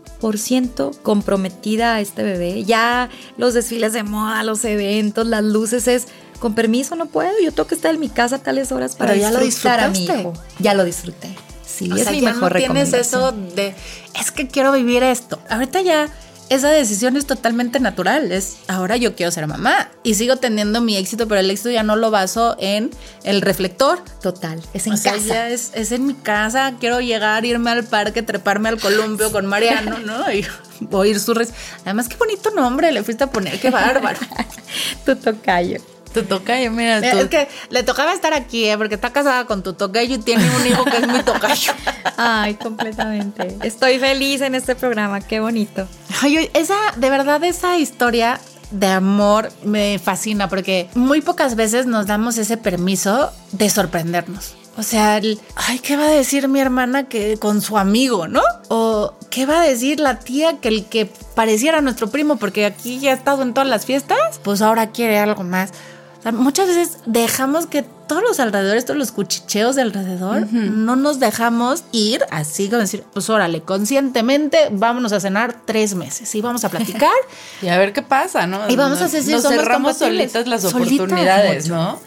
[1.04, 2.64] comprometida a este bebé.
[2.64, 6.08] Ya los desfiles de moda, los eventos, las luces es
[6.40, 9.14] con permiso no puedo, yo tengo que estar en mi casa a tales horas para
[9.14, 10.34] Pero ya disfrutar lo a mi hijo.
[10.60, 11.36] Ya lo disfruté.
[11.66, 13.76] Sí, o es sea, mi ya mejor no tienes eso de
[14.20, 15.40] es que quiero vivir esto.
[15.50, 16.10] Ahorita ya
[16.50, 18.32] esa decisión es totalmente natural.
[18.32, 21.84] Es ahora yo quiero ser mamá y sigo teniendo mi éxito, pero el éxito ya
[21.84, 22.92] no lo baso en
[23.24, 24.04] el reflector.
[24.22, 25.26] Total, es en o sea, casa.
[25.26, 26.76] ya es, es en mi casa.
[26.80, 30.32] Quiero llegar, irme al parque, treparme al columpio con Mariano, ¿no?
[30.32, 30.46] Y
[30.92, 31.50] oír su res.
[31.84, 34.20] Además, qué bonito nombre le fuiste a poner, qué bárbaro.
[35.06, 35.82] tu tocayo.
[36.18, 37.18] Tu tocayo, mira, Mira, tú.
[37.20, 38.76] Es que le tocaba estar aquí, ¿eh?
[38.76, 41.74] porque está casada con tu tocayo y tiene un hijo que es mi tocayo.
[42.18, 43.56] Ay, completamente.
[43.62, 45.88] Estoy feliz en este programa, qué bonito.
[46.24, 48.40] Ay, oye, esa, de verdad, esa historia
[48.72, 54.56] de amor me fascina porque muy pocas veces nos damos ese permiso de sorprendernos.
[54.78, 58.42] O sea, el, ay, ¿qué va a decir mi hermana que con su amigo, no?
[58.70, 63.00] O ¿qué va a decir la tía que el que pareciera nuestro primo porque aquí
[63.00, 64.40] ya ha estado en todas las fiestas?
[64.44, 65.72] Pues ahora quiere algo más.
[66.20, 70.96] O sea, muchas veces dejamos que todos los alrededores, todos los cuchicheos de alrededor, no
[70.96, 76.42] nos dejamos ir así como decir, pues órale, conscientemente vámonos a cenar tres meses y
[76.42, 77.12] vamos a platicar.
[77.62, 78.70] Y a ver qué pasa, ¿no?
[78.70, 81.70] Y vamos a Nos- si Nos somos cerramos solitas las oportunidades.
[81.70, 82.00] ¿no?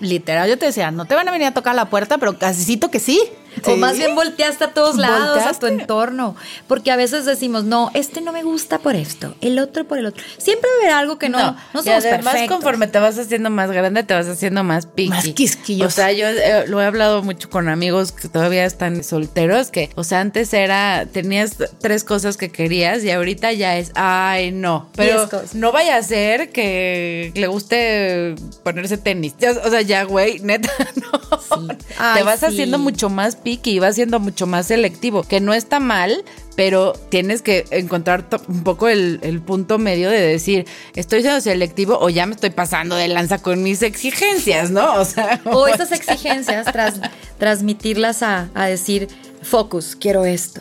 [0.00, 2.90] Literal, yo te decía, no te van a venir a tocar la puerta, pero casicito
[2.90, 3.20] que sí.
[3.66, 5.60] O más bien volteaste a todos lados, a Volteaste.
[5.60, 6.36] tu entorno.
[6.66, 10.06] Porque a veces decimos, no, este no me gusta por esto, el otro por el
[10.06, 10.22] otro.
[10.38, 12.56] Siempre va a haber algo que no, no, y somos además perfectos.
[12.56, 15.10] conforme te vas haciendo más grande, te vas haciendo más piqui.
[15.10, 15.86] Más quisquillosa.
[15.86, 19.90] O sea, yo eh, lo he hablado mucho con amigos que todavía están solteros, que,
[19.94, 24.88] o sea, antes era, tenías tres cosas que querías y ahorita ya es, ay, no.
[24.96, 29.34] Pero no vaya a ser que le guste ponerse tenis.
[29.64, 31.66] O sea, ya, güey, neta, no.
[31.68, 32.46] te Ay, vas sí.
[32.46, 36.24] haciendo mucho más piqui y vas siendo mucho más selectivo, que no está mal,
[36.56, 41.98] pero tienes que encontrar un poco el, el punto medio de decir, estoy siendo selectivo
[42.00, 44.94] o ya me estoy pasando de lanza con mis exigencias, ¿no?
[44.94, 47.00] O sea, O esas exigencias, tras,
[47.38, 49.08] transmitirlas a, a decir,
[49.42, 50.60] focus, quiero esto.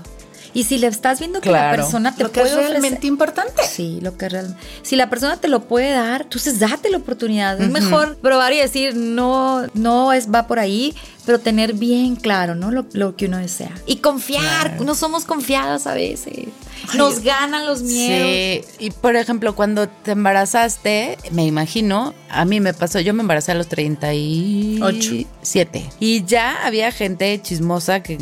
[0.53, 1.77] Y si le estás viendo que la Claro.
[1.83, 3.61] persona te Lo que es puede realmente ofrecer- importante.
[3.65, 4.59] Sí, lo que realmente.
[4.81, 7.61] Si la persona te lo puede dar, entonces date la oportunidad.
[7.61, 10.93] Es mejor probar y decir, no, no es, va por ahí,
[11.25, 12.71] pero tener bien claro, ¿no?
[12.71, 13.71] Lo, lo que uno desea.
[13.85, 16.47] Y confiar, no somos confiadas a veces.
[16.95, 18.65] Nos ganan los miedos.
[18.77, 23.21] Sí, y por ejemplo, cuando te embarazaste, me imagino, a mí me pasó, yo me
[23.21, 28.17] embaracé a los 37 y ya había gente chismosa que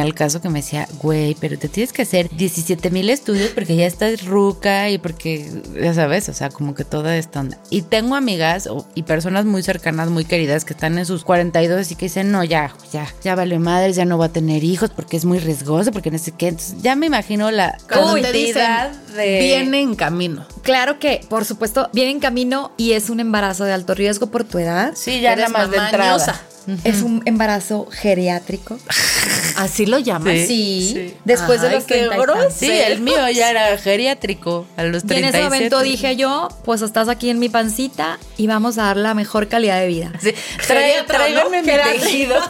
[0.00, 3.76] al caso que me decía, güey, pero te tienes que hacer 17 mil estudios porque
[3.76, 7.58] ya estás ruca y porque, ya sabes, o sea, como que toda esta onda.
[7.70, 11.96] Y tengo amigas y personas muy cercanas, muy queridas que están en sus 42 y
[11.96, 15.16] que dicen, no, ya, ya, ya vale madres, ya no voy a tener hijos porque
[15.16, 16.48] es muy riesgoso, porque no sé qué.
[16.48, 19.38] Entonces ya me imagino la cantidad de...
[19.40, 20.46] viene en camino.
[20.62, 24.44] Claro que, por supuesto, viene en camino y es un embarazo de alto riesgo por
[24.44, 24.92] tu edad.
[24.94, 26.40] Sí, ya Eres más de mamá
[26.84, 28.78] Es un embarazo geriátrico.
[29.56, 30.36] Así lo llaman.
[30.46, 30.90] Sí.
[30.92, 31.14] Sí.
[31.24, 32.36] Después de Ay, los qué 30 y tantos.
[32.36, 32.72] grosero.
[32.72, 35.38] Sí, el mío ya era geriátrico a los Y en 37.
[35.38, 39.14] ese momento dije yo, pues estás aquí en mi pancita y vamos a dar la
[39.14, 40.12] mejor calidad de vida.
[40.20, 40.32] Sí,
[40.66, 41.04] trae,
[41.50, 42.36] mi tejido.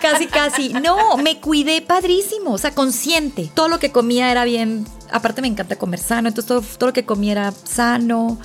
[0.00, 0.68] Casi, casi.
[0.74, 3.50] No, me cuidé padrísimo, o sea, consciente.
[3.52, 4.86] Todo lo que comía era bien.
[5.10, 8.38] Aparte, me encanta comer sano, entonces todo, todo lo que comía era sano.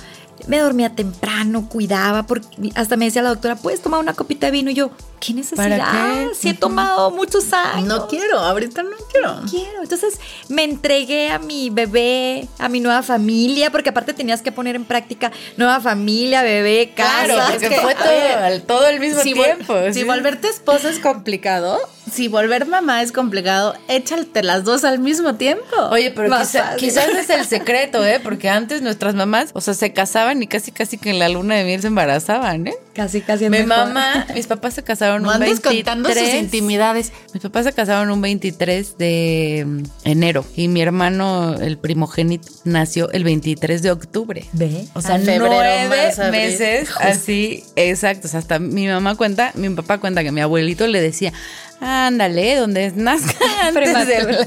[0.46, 4.52] Me dormía temprano, cuidaba, porque hasta me decía la doctora, ¿puedes tomar una copita de
[4.52, 4.70] vino?
[4.70, 4.90] Y yo,
[5.24, 5.92] ¿qué necesidad?
[6.28, 6.34] qué?
[6.34, 7.86] Si he tomado muchos años.
[7.88, 9.40] No quiero, ahorita no quiero.
[9.48, 9.82] quiero.
[9.82, 14.76] Entonces me entregué a mi bebé, a mi nueva familia, porque aparte tenías que poner
[14.76, 17.24] en práctica nueva familia, bebé, casa.
[17.24, 19.74] Claro, porque que, fue todo ver, al, todo al mismo si, tiempo.
[19.88, 20.04] si sí.
[20.04, 21.78] volverte esposa es complicado,
[22.10, 25.64] si volver mamá es complicado, échate las dos al mismo tiempo.
[25.90, 28.20] Oye, pero quizá- quizás es el secreto, ¿eh?
[28.22, 31.54] Porque antes nuestras mamás, o sea, se casaban y casi casi que en la luna
[31.56, 32.74] de miel se embarazaban, ¿eh?
[32.94, 33.86] Casi, casi es Mi mejor.
[33.88, 35.74] mamá, mis papás se casaron No un andes 23.
[35.84, 37.12] contando sus intimidades.
[37.32, 43.10] Mis papás se casaron un 23 de mm, enero y mi hermano, el primogénito, nació
[43.10, 44.44] el 23 de octubre.
[44.52, 44.86] Ve.
[44.94, 48.28] O sea, Ah, febrero, nueve marzo, meses así, exacto.
[48.28, 51.32] O sea, hasta mi mamá cuenta, mi papá cuenta que mi abuelito le decía,
[51.80, 54.46] ándale, donde nazca antes.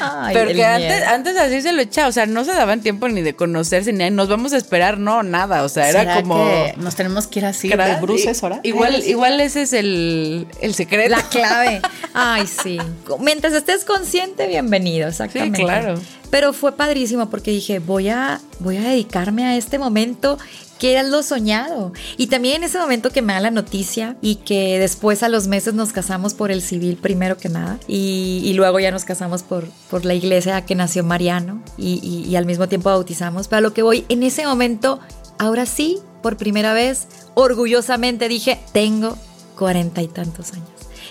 [0.00, 1.10] Ay, Pero el que antes, miedo.
[1.10, 4.10] antes así se lo echaba, o sea, no se daban tiempo ni de conocerse, ni
[4.10, 5.62] nos vamos a esperar, no, nada.
[5.62, 6.44] O sea, era ¿Será como...
[6.44, 8.60] que nos tenemos que ir así de bruces ahora?
[8.62, 11.10] Igual, igual ese es el, el secreto.
[11.10, 11.80] La clave.
[12.14, 12.78] Ay, sí.
[13.20, 15.58] Mientras estés consciente, bienvenido, exactamente.
[15.58, 16.00] Sí, claro.
[16.30, 20.38] Pero fue padrísimo porque dije, voy a, voy a dedicarme a este momento
[20.78, 21.92] que era lo soñado.
[22.16, 25.46] Y también en ese momento que me da la noticia y que después a los
[25.46, 29.42] meses nos casamos por el civil primero que nada y, y luego ya nos casamos
[29.42, 33.48] por, por la iglesia que nació Mariano y, al mismo tiempo bautizamos.
[33.48, 35.00] Pero a lo que voy, en ese momento,
[35.38, 39.16] ahora sí, por primera vez, orgullosamente dije, tengo
[39.56, 40.68] cuarenta y tantos años.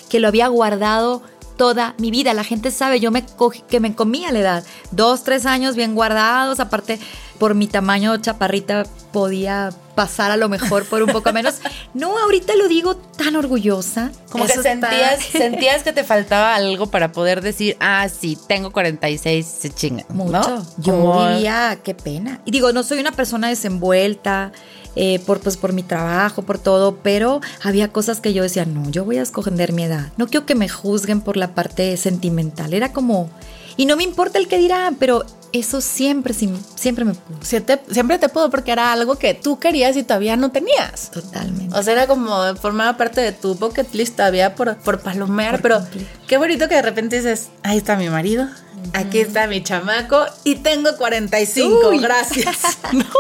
[0.09, 1.21] Que lo había guardado
[1.57, 2.33] toda mi vida.
[2.33, 4.63] La gente sabe, yo me cogí- que me comía la edad.
[4.91, 6.59] Dos, tres años bien guardados.
[6.59, 6.99] Aparte,
[7.39, 11.55] por mi tamaño chaparrita podía pasar a lo mejor por un poco menos.
[11.93, 14.11] No, ahorita lo digo tan orgullosa.
[14.29, 18.37] Como Eso que está- sentías, sentías que te faltaba algo para poder decir, ah, sí,
[18.47, 20.03] tengo 46, se chinga.
[20.09, 20.31] Mucho.
[20.31, 20.65] ¿no?
[20.77, 22.41] Yo Como- diría, qué pena.
[22.43, 24.51] Y digo, no soy una persona desenvuelta.
[24.97, 28.89] eh, por, pues, por mi trabajo, por todo, pero había cosas que yo decía, no,
[28.89, 30.13] yo voy a escoger mi edad.
[30.15, 32.73] No quiero que me juzguen por la parte sentimental.
[32.73, 33.29] Era como,
[33.77, 37.37] y no me importa el que dirán, pero eso siempre, siempre me pudo.
[37.43, 41.11] Siempre te pudo porque era algo que tú querías y todavía no tenías.
[41.11, 41.73] Totalmente.
[41.77, 45.61] O sea, era como, formaba parte de tu bucket list todavía por, por palomear, Por
[45.61, 46.07] pero cumplir.
[46.27, 48.47] qué bonito que de repente dices, ahí está mi marido,
[48.93, 51.99] aquí está mi chamaco y tengo 45, Uy.
[51.99, 52.57] gracias.
[52.91, 53.05] ¿No?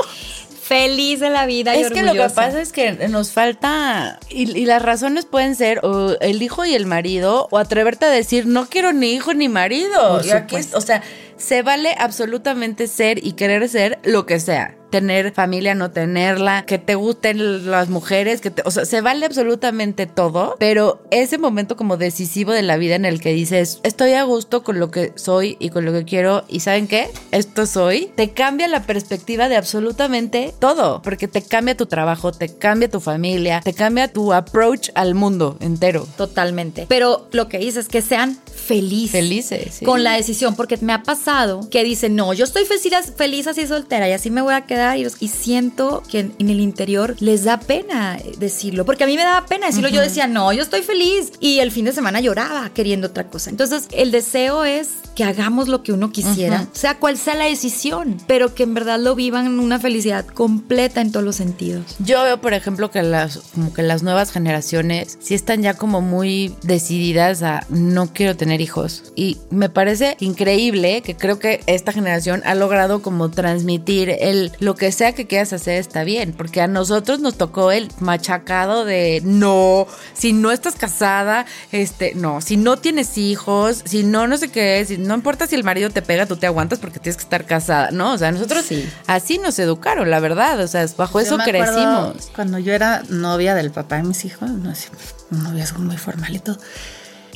[0.65, 4.49] Feliz de la vida y Es que lo que pasa es que nos falta, y,
[4.57, 8.47] y las razones pueden ser o el hijo y el marido, o atreverte a decir,
[8.47, 10.25] no quiero ni hijo ni marido.
[10.25, 11.03] Y aquí o sea,
[11.37, 14.75] se vale absolutamente ser y querer ser lo que sea.
[14.95, 19.25] Tener familia, no tenerla, que te gusten las mujeres, que te- o sea, se vale
[19.25, 24.13] absolutamente todo, pero ese momento como decisivo de la vida en el que dices, estoy
[24.13, 27.09] a gusto con lo que soy y con lo que quiero, y ¿saben qué?
[27.31, 32.47] Esto soy, te cambia la perspectiva de absolutamente todo, porque te cambia tu trabajo, te
[32.55, 36.07] cambia tu familia, te cambia tu approach al mundo entero.
[36.15, 36.85] Totalmente.
[36.87, 39.11] Pero lo que dices es que sean felices.
[39.11, 39.83] Felices, sí.
[39.85, 43.67] Con la decisión, porque me ha pasado que dicen, no, yo estoy feliz, feliz así
[43.67, 44.84] soltera y así me voy a quedar.
[44.97, 49.15] Y, y siento que en, en el interior les da pena decirlo, porque a mí
[49.15, 49.89] me daba pena decirlo.
[49.89, 51.31] Yo decía, no, yo estoy feliz.
[51.39, 53.49] Y el fin de semana lloraba queriendo otra cosa.
[53.49, 58.17] Entonces, el deseo es que hagamos lo que uno quisiera, sea cual sea la decisión,
[58.27, 61.95] pero que en verdad lo vivan en una felicidad completa en todos los sentidos.
[61.99, 66.01] Yo veo, por ejemplo, que las, como que las nuevas generaciones sí están ya como
[66.01, 69.13] muy decididas a no quiero tener hijos.
[69.15, 74.74] Y me parece increíble que creo que esta generación ha logrado como transmitir el lo
[74.75, 76.33] que sea que quieras hacer está bien.
[76.33, 82.41] Porque a nosotros nos tocó el machacado de no, si no estás casada, este, no,
[82.41, 85.89] si no tienes hijos, si no, no sé qué, si no importa si el marido
[85.89, 88.13] te pega, tú te aguantas porque tienes que estar casada, ¿no?
[88.13, 88.87] O sea, nosotros Sí.
[89.07, 90.59] así nos educaron, la verdad.
[90.59, 92.31] O sea, bajo Yo eso crecimos.
[92.35, 94.89] Cuando yo era novia del papá de mis hijos, no sé,
[95.31, 96.57] un noviazgo muy formal y todo.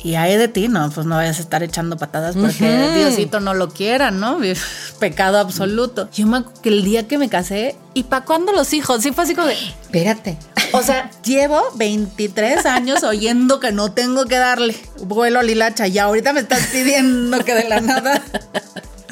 [0.02, 2.98] Y hay de ti, no, pues no vayas a estar echando patadas porque Ujú.
[2.98, 4.38] Diosito no lo quiera, ¿no?
[4.98, 6.08] Pecado absoluto.
[6.12, 9.02] Yo me acuerdo que el día que me casé, ¿y para cuándo los hijos?
[9.02, 10.38] Sí, fue así como de, Espérate.
[10.72, 16.32] o sea, llevo 23 años oyendo que no tengo que darle vuelo lilacha y ahorita
[16.32, 18.22] me estás pidiendo que de la nada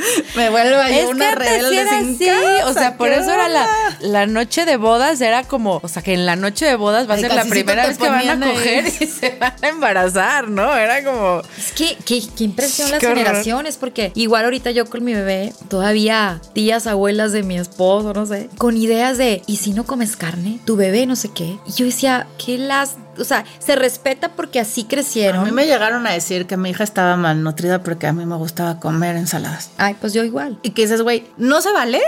[0.36, 3.08] me vuelva yo Es una que rebelde sí era sin así, casa, o sea, por
[3.08, 3.66] ¿qué eso era la,
[4.00, 7.14] la noche de bodas, era como, o sea, que en la noche de bodas va
[7.14, 10.74] a ser la primera vez que van a coger y se van a embarazar, ¿no?
[10.76, 15.04] Era como, Es que, qué, qué impresión las Qué generaciones, porque igual ahorita yo con
[15.04, 19.72] mi bebé, todavía tías, abuelas de mi esposo, no sé, con ideas de, ¿y si
[19.72, 20.58] no comes carne?
[20.64, 21.58] Tu bebé, no sé qué.
[21.66, 22.96] Y yo decía, ¿qué las...?
[23.18, 25.44] O sea, se respeta porque así A crecieron.
[25.44, 28.80] mí me llegaron a decir que mi hija estaba malnutrida porque a mí me gustaba
[28.80, 29.70] comer ensaladas.
[29.76, 30.58] Ay, pues yo igual.
[30.62, 32.00] Y que dices, güey, no se vale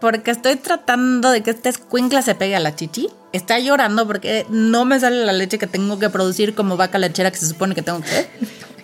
[0.00, 3.08] porque estoy tratando de que este escuincla se pegue a la chichi.
[3.32, 7.30] Está llorando porque no me sale la leche que tengo que producir como vaca lechera
[7.30, 8.28] que se supone que tengo que.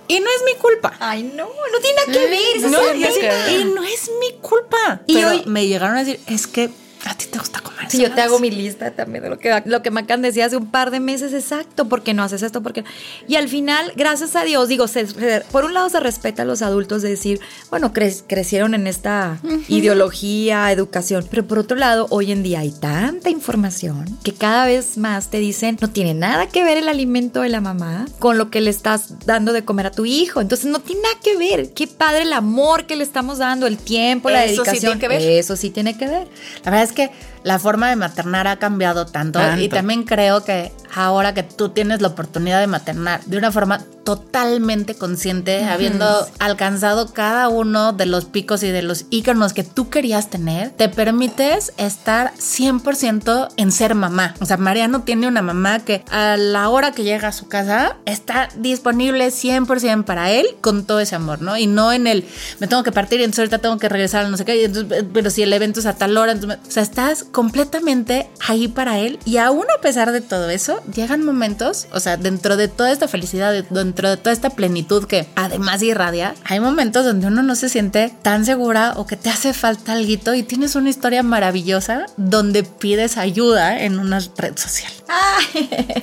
[0.08, 0.92] Y no es mi culpa.
[1.00, 2.70] Ay, no, no tiene nada que ver.
[2.70, 5.00] No, es y, no es mi culpa.
[5.06, 6.70] Y Pero hoy- me llegaron a decir, es que
[7.06, 9.62] a ti te gusta comer Sí, yo te hago mi lista también de lo que,
[9.66, 12.42] lo que me acaban de decir hace un par de meses, exacto, porque no haces
[12.42, 12.84] esto, porque...
[13.28, 14.86] Y al final, gracias a Dios, digo,
[15.50, 20.70] por un lado se respeta a los adultos de decir, bueno, crecieron en esta ideología,
[20.72, 25.28] educación, pero por otro lado, hoy en día hay tanta información que cada vez más
[25.28, 28.60] te dicen, no tiene nada que ver el alimento de la mamá con lo que
[28.60, 31.86] le estás dando de comer a tu hijo, entonces no tiene nada que ver, qué
[31.86, 34.76] padre el amor que le estamos dando, el tiempo, la dedicación.
[34.76, 35.22] Sí tiene que ver.
[35.22, 36.28] Eso sí tiene que ver.
[36.64, 37.10] La verdad es que
[37.44, 42.00] la forma de maternar ha cambiado tanto, y también creo que ahora que tú tienes
[42.00, 48.24] la oportunidad de maternar de una forma totalmente consciente, habiendo alcanzado cada uno de los
[48.24, 53.94] picos y de los íconos que tú querías tener, te permites estar 100% en ser
[53.94, 54.34] mamá.
[54.40, 57.96] O sea, Mariano tiene una mamá que a la hora que llega a su casa
[58.04, 61.56] está disponible 100% para él con todo ese amor, ¿no?
[61.56, 62.26] Y no en el,
[62.58, 64.70] me tengo que partir y entonces ahorita tengo que regresar, no sé qué,
[65.12, 68.98] pero si el evento es a tal hora, entonces, o sea, estás completamente ahí para
[68.98, 72.92] él y aún a pesar de todo eso, llegan momentos, o sea, dentro de toda
[72.92, 77.56] esta felicidad, dentro de toda esta plenitud que además irradia, hay momentos donde uno no
[77.56, 82.06] se siente tan segura o que te hace falta algo y tienes una historia maravillosa
[82.16, 84.92] donde pides ayuda en una red social.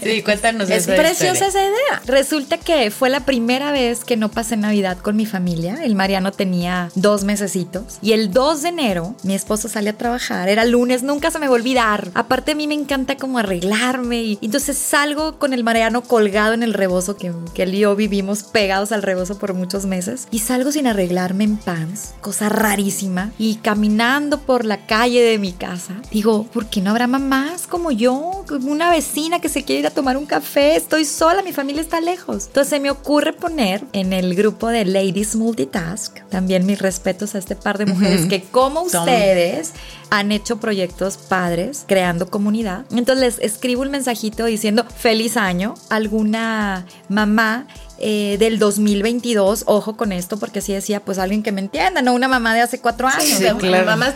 [0.02, 0.70] Sí, cuéntanos.
[0.70, 2.02] Es preciosa esa idea.
[2.06, 5.80] Resulta que fue la primera vez que no pasé Navidad con mi familia.
[5.84, 10.50] El Mariano tenía dos mesecitos y el 2 de enero mi esposo sale a trabajar.
[10.50, 12.10] Era lunes, nunca se me va a olvidar.
[12.14, 16.64] Aparte a mí me encanta como arreglarme y entonces salgo con el Mariano colgado en
[16.64, 20.40] el rebozo que, que él y yo vivimos pegados al rebozo por muchos meses y
[20.40, 25.96] salgo sin arreglarme en pants, cosa rarísima, y caminando por la calle de mi casa,
[26.12, 28.46] digo, ¿por qué no habrá mamás como yo?
[28.62, 32.02] Una vecina que se quiere ir a tomar un café, estoy sola, mi familia está
[32.02, 32.48] lejos.
[32.48, 37.38] Entonces se me ocurre poner en el grupo de Ladies Multitask, también mis respetos a
[37.38, 39.72] este par de mujeres que como ustedes
[40.10, 42.84] han hecho proyectos padres creando comunidad.
[42.92, 47.68] Entonces les escribo un mensajito diciendo feliz año, alguna mamá
[48.00, 52.14] eh, del 2022, ojo con esto, porque así decía, pues alguien que me entienda, no
[52.14, 53.24] una mamá de hace cuatro años.
[53.24, 53.86] Sí, claro.
[53.86, 54.16] Mamás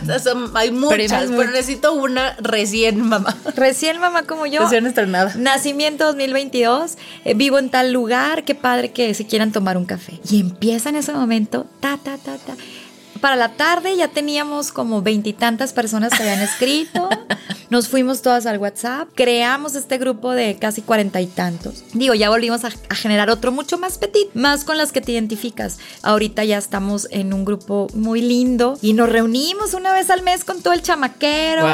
[0.54, 3.36] hay muchas, pero, necesito una recién mamá.
[3.56, 4.60] Recién mamá como yo.
[4.62, 5.34] Recién estrenada.
[5.36, 10.20] Nacimiento 2022, eh, vivo en tal lugar, qué padre que se quieran tomar un café.
[10.30, 12.54] Y empieza en ese momento, ta, ta, ta, ta
[13.24, 17.08] para la tarde ya teníamos como veintitantas personas que habían escrito.
[17.70, 19.08] Nos fuimos todas al WhatsApp.
[19.14, 21.84] Creamos este grupo de casi cuarenta y tantos.
[21.94, 25.78] Digo, ya volvimos a, generar otro mucho más petit, más con las que te identificas.
[26.02, 30.44] Ahorita ya estamos en un grupo muy lindo y nos reunimos una vez al mes
[30.44, 31.66] con todo el chamaquero.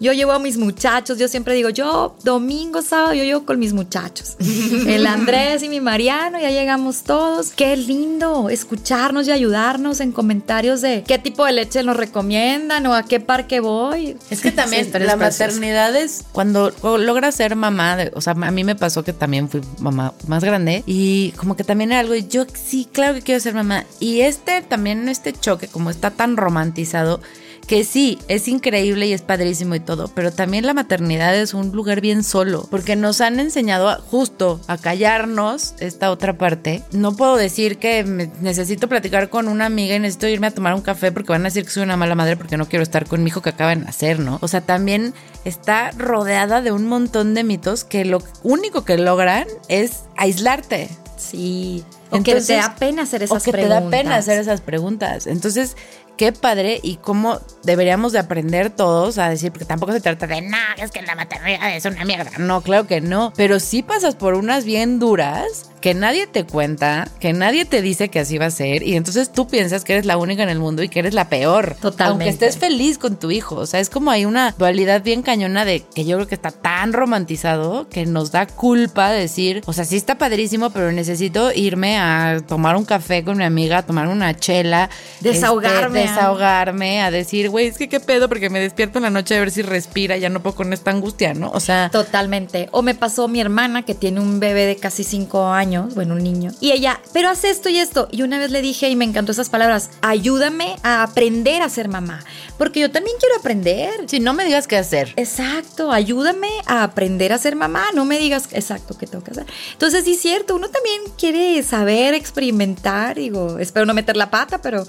[0.00, 1.16] Yo llevo a mis muchachos.
[1.16, 4.36] Yo siempre digo, yo domingo, sábado, yo llevo con mis muchachos.
[4.86, 7.52] el Andrés y mi Mariano, ya llegamos todos.
[7.52, 12.94] Qué lindo escucharnos y ayudarnos en comentarios de qué tipo de leche nos recomiendan o
[12.94, 14.16] a qué parque voy.
[14.30, 18.74] Es que también la maternidad es cuando logras ser mamá, o sea, a mí me
[18.74, 22.46] pasó que también fui mamá más grande y como que también era algo, y yo
[22.52, 23.84] sí, claro que quiero ser mamá.
[24.00, 27.20] Y este también, este choque, como está tan romantizado,
[27.68, 31.70] que sí, es increíble y es padrísimo y todo, pero también la maternidad es un
[31.70, 36.82] lugar bien solo, porque nos han enseñado justo a callarnos esta otra parte.
[36.92, 40.80] No puedo decir que necesito platicar con una amiga y necesito irme a tomar un
[40.80, 43.22] café porque van a decir que soy una mala madre porque no quiero estar con
[43.22, 44.38] mi hijo que acaba de nacer, ¿no?
[44.40, 45.12] O sea, también
[45.44, 50.88] está rodeada de un montón de mitos que lo único que logran es aislarte.
[51.18, 51.84] Sí.
[52.10, 53.66] O que te da pena hacer esas preguntas.
[53.66, 55.26] O que te da pena hacer esas preguntas.
[55.26, 55.76] Entonces,
[56.18, 60.42] qué padre y cómo deberíamos de aprender todos a decir, porque tampoco se trata de,
[60.42, 62.32] no, es que la maternidad es una mierda.
[62.38, 63.32] No, claro que no.
[63.36, 68.08] Pero sí pasas por unas bien duras que nadie te cuenta, que nadie te dice
[68.08, 70.58] que así va a ser y entonces tú piensas que eres la única en el
[70.58, 71.76] mundo y que eres la peor.
[71.80, 72.04] Totalmente.
[72.24, 73.56] Aunque estés feliz con tu hijo.
[73.56, 76.50] O sea, es como hay una dualidad bien cañona de que yo creo que está
[76.50, 81.98] tan romantizado que nos da culpa decir, o sea, sí está padrísimo, pero necesito irme
[81.98, 84.90] a tomar un café con mi amiga, a tomar una chela.
[85.20, 86.04] Desahogarme.
[86.04, 89.36] Este, desahogarme, a decir, güey, es que qué pedo porque me despierto en la noche
[89.36, 91.50] a ver si respira, ya no puedo con esta angustia, ¿no?
[91.50, 91.90] O sea.
[91.90, 92.68] Totalmente.
[92.72, 96.22] O me pasó mi hermana que tiene un bebé de casi cinco años bueno, un
[96.22, 96.52] niño.
[96.60, 98.08] Y ella, pero haz esto y esto.
[98.10, 101.88] Y una vez le dije, y me encantó esas palabras, ayúdame a aprender a ser
[101.88, 102.24] mamá.
[102.56, 103.90] Porque yo también quiero aprender.
[104.06, 105.12] Si no me digas qué hacer.
[105.16, 107.86] Exacto, ayúdame a aprender a ser mamá.
[107.94, 109.46] No me digas exacto qué tengo que hacer.
[109.72, 113.16] Entonces, sí es cierto, uno también quiere saber, experimentar.
[113.16, 114.86] Digo, espero no meter la pata, pero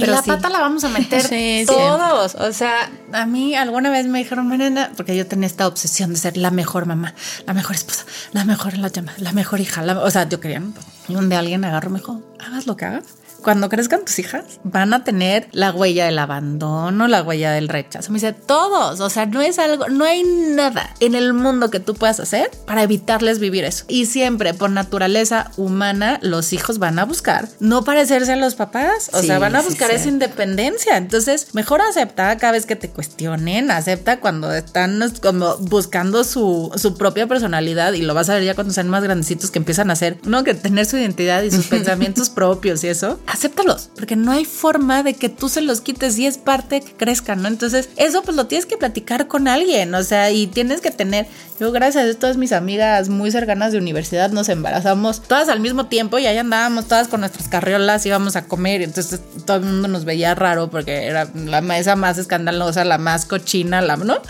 [0.00, 1.26] pero la pata la vamos a meter
[1.66, 2.34] todos.
[2.34, 6.16] O sea, a mí alguna vez me dijeron, Mariana, porque yo tenía esta obsesión de
[6.16, 7.14] ser la mejor mamá,
[7.46, 9.82] la mejor esposa, la mejor la llama, la mejor hija.
[10.02, 10.72] o sea, yo quería, ¿no?
[11.08, 13.04] Y un día alguien agarró y me dijo, hagas lo que hagas,
[13.42, 18.12] cuando crezcan tus hijas, van a tener la huella del abandono, la huella del rechazo.
[18.12, 21.80] Me dice, todos, o sea, no es algo, no hay nada en el mundo que
[21.80, 23.84] tú puedas hacer para evitarles vivir eso.
[23.88, 29.10] Y siempre, por naturaleza humana, los hijos van a buscar no parecerse a los papás,
[29.12, 30.96] o sea, van a buscar esa independencia.
[30.96, 36.96] Entonces, mejor acepta cada vez que te cuestionen, acepta cuando están como buscando su, su
[36.96, 39.94] propia personalidad y lo vas a ver ya cuando sean más grandecitos que empiezan a
[39.94, 40.44] hacer, ¿no?
[40.44, 45.02] Que tener su identidad y sus pensamientos propios y eso, acéptalos, porque no hay forma
[45.02, 47.48] de que tú se los quites y es parte que crezcan, ¿no?
[47.48, 51.26] Entonces, eso pues lo tienes que platicar con alguien, o sea, y tienes que tener,
[51.60, 55.86] yo gracias a todas mis amigas muy cercanas de universidad nos embarazamos todas al mismo
[55.86, 59.64] tiempo y ahí andábamos todas con nuestras carriolas, íbamos a comer y entonces todo el
[59.64, 64.20] mundo nos veía raro porque era la mesa más escandalosa, la más cochina, la, ¿no?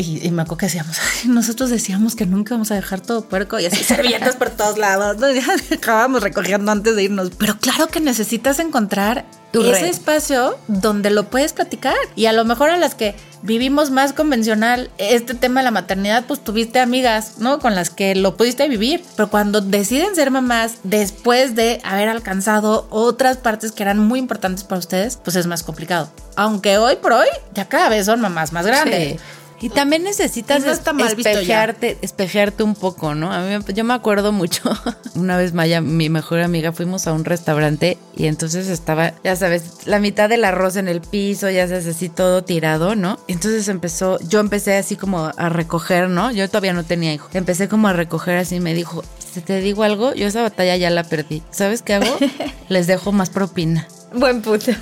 [0.00, 0.96] Y, me acuerdo que decíamos,
[1.26, 5.18] nosotros decíamos que nunca vamos a dejar todo puerco y así servilletas por todos lados.
[5.18, 5.28] ¿no?
[5.38, 5.44] Ya
[5.74, 7.30] acabábamos recogiendo antes de irnos.
[7.36, 11.96] Pero claro que necesitas encontrar tu ese espacio donde lo puedes platicar.
[12.14, 16.24] Y a lo mejor a las que vivimos más convencional este tema de la maternidad,
[16.26, 17.58] pues tuviste amigas, ¿no?
[17.58, 19.02] Con las que lo pudiste vivir.
[19.16, 24.62] Pero cuando deciden ser mamás después de haber alcanzado otras partes que eran muy importantes
[24.62, 26.08] para ustedes, pues es más complicado.
[26.36, 29.20] Aunque hoy por hoy ya cada vez son mamás más grandes.
[29.60, 33.32] Y también necesitas espejarte, espejarte un poco, ¿no?
[33.32, 34.62] A mí, yo me acuerdo mucho,
[35.14, 39.86] una vez Maya, mi mejor amiga, fuimos a un restaurante y entonces estaba, ya sabes,
[39.86, 43.18] la mitad del arroz en el piso, ya sabes, así todo tirado, ¿no?
[43.28, 46.30] Entonces empezó, yo empecé así como a recoger, ¿no?
[46.30, 47.28] Yo todavía no tenía hijo.
[47.32, 49.02] Empecé como a recoger así y me dijo,
[49.32, 51.42] si te digo algo, yo esa batalla ya la perdí.
[51.50, 52.16] ¿Sabes qué hago?
[52.68, 53.86] Les dejo más propina.
[54.12, 54.72] Buen puto.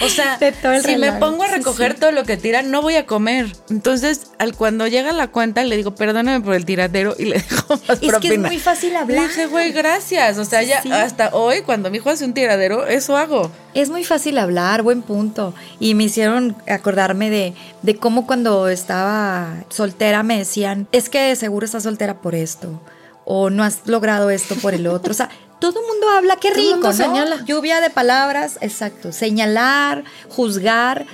[0.00, 0.38] O sea,
[0.82, 3.52] si me pongo a recoger todo lo que tiran, no voy a comer.
[3.70, 7.80] Entonces, al cuando llega la cuenta, le digo, perdóname por el tiradero y le dejo
[7.88, 9.20] más es que es muy fácil hablar.
[9.20, 10.38] Le dije, güey, gracias.
[10.38, 13.50] O sea, ya hasta hoy, cuando mi hijo hace un tiradero, eso hago.
[13.74, 15.54] Es muy fácil hablar, buen punto.
[15.78, 21.66] Y me hicieron acordarme de, de cómo cuando estaba soltera me decían, es que seguro
[21.66, 22.80] estás soltera por esto
[23.24, 25.12] o no has logrado esto por el otro.
[25.12, 25.30] O sea,
[25.62, 26.92] todo el mundo habla, qué rico, ¿no?
[26.92, 27.44] Señala.
[27.44, 29.12] Lluvia de palabras, exacto.
[29.12, 31.06] Señalar, juzgar.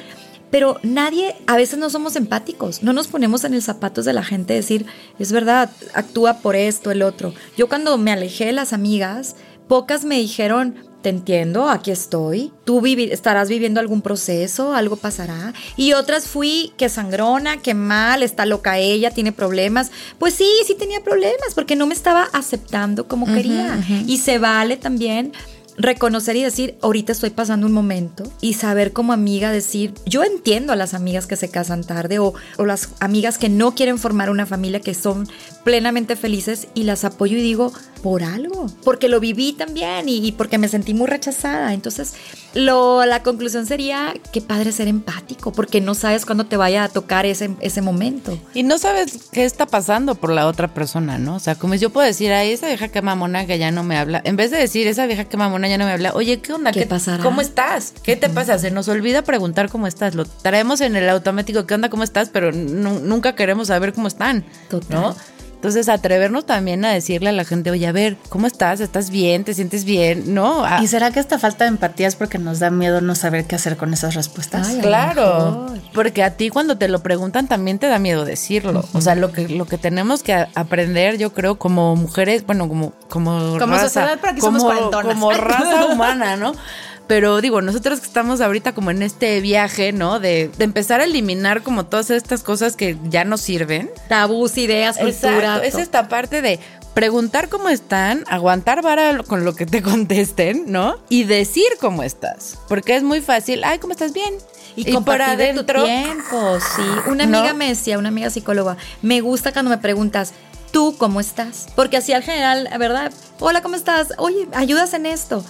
[0.51, 4.25] Pero nadie, a veces no somos empáticos, no nos ponemos en el zapatos de la
[4.25, 4.87] gente, decir,
[5.19, 7.35] es verdad, actúa por esto, el otro.
[7.59, 9.37] Yo cuando me alejé de las amigas,
[9.69, 12.53] pocas me dijeron, te entiendo, aquí estoy.
[12.65, 15.55] Tú estarás viviendo algún proceso, algo pasará.
[15.77, 19.91] Y otras fui que sangrona, que mal, está loca ella, tiene problemas.
[20.19, 23.79] Pues sí, sí tenía problemas porque no me estaba aceptando como quería.
[24.07, 25.33] Y se vale también
[25.79, 30.73] reconocer y decir, ahorita estoy pasando un momento y saber como amiga decir, yo entiendo
[30.73, 34.29] a las amigas que se casan tarde o, o, las amigas que no quieren formar
[34.29, 35.29] una familia que son
[35.69, 40.57] plenamente felices y las apoyo y digo, por algo, porque lo viví también y, porque
[40.57, 41.75] me sentí muy rechazada.
[41.75, 42.15] Entonces,
[42.55, 46.89] lo, la conclusión sería que padre ser empático, porque no sabes cuándo te vaya a
[46.89, 48.39] tocar ese, ese momento.
[48.55, 51.37] Y no sabes qué está pasando por la otra persona, ¿no?
[51.37, 53.99] O sea, como yo puedo decir, ay, esa vieja que mamona que ya no me
[53.99, 56.55] habla, en vez de decir, esa vieja que mamona ya no me habla, oye, ¿qué
[56.55, 56.73] onda?
[56.73, 57.23] ¿Qué, pasará?
[57.23, 57.93] ¿Cómo estás?
[58.03, 58.59] ¿Qué te pasa?
[58.59, 60.15] Se nos olvida preguntar cómo estás.
[60.15, 61.91] Lo traemos en el automático, ¿qué onda?
[61.91, 62.31] ¿Cómo estás?
[62.31, 64.99] Pero nunca queremos saber cómo están, Total.
[64.99, 65.17] ¿no?
[65.59, 68.79] Entonces, atrevernos también a decirle a la gente, oye, a ver, ¿cómo estás?
[68.79, 69.43] ¿Estás bien?
[69.43, 70.33] ¿Te sientes bien?
[70.33, 70.65] ¿No?
[70.81, 73.57] ¿Y será que esta falta de empatía es porque nos da miedo no saber qué
[73.57, 74.69] hacer con esas respuestas?
[74.81, 78.85] claro, porque a ti cuando te lo preguntan también te da miedo decirlo.
[78.93, 82.93] O sea, lo que, lo que tenemos que aprender, yo creo, como mujeres, bueno, como,
[83.09, 86.53] como, como raza, como, como raza humana, ¿no?
[87.09, 90.21] Pero digo, nosotros que estamos ahorita como en este viaje, ¿no?
[90.21, 93.91] De, empezar a eliminar como todas estas cosas que ya no sirven.
[94.09, 95.65] Tabús, ideas, cultura.
[95.65, 96.61] Es esta parte de
[96.93, 100.99] preguntar cómo están, aguantar vara con lo que te contesten, ¿no?
[101.09, 102.59] Y decir cómo estás.
[102.69, 104.13] Porque es muy fácil, ay, ¿cómo estás?
[104.13, 104.35] Bien.
[104.77, 105.81] Y, y por adentro.
[105.81, 106.83] Tu tiempo, sí.
[107.11, 110.35] Una amiga me decía, una amiga psicóloga, me gusta cuando me preguntas,
[110.73, 111.69] ¿tú cómo estás?
[111.75, 113.13] Porque así al general, ¿verdad?
[113.41, 114.09] Hola, ¿cómo estás?
[114.19, 115.43] Oye, ayudas en esto.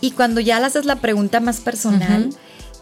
[0.00, 2.30] Y cuando ya le haces la pregunta más personal,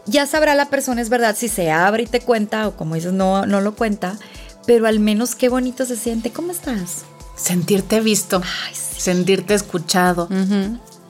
[0.07, 3.13] ya sabrá la persona, es verdad, si se abre y te cuenta o como dices,
[3.13, 4.19] no, no lo cuenta,
[4.67, 6.31] pero al menos qué bonito se siente.
[6.31, 7.05] ¿Cómo estás?
[7.37, 8.43] Sentirte visto,
[8.73, 10.29] sentirte escuchado.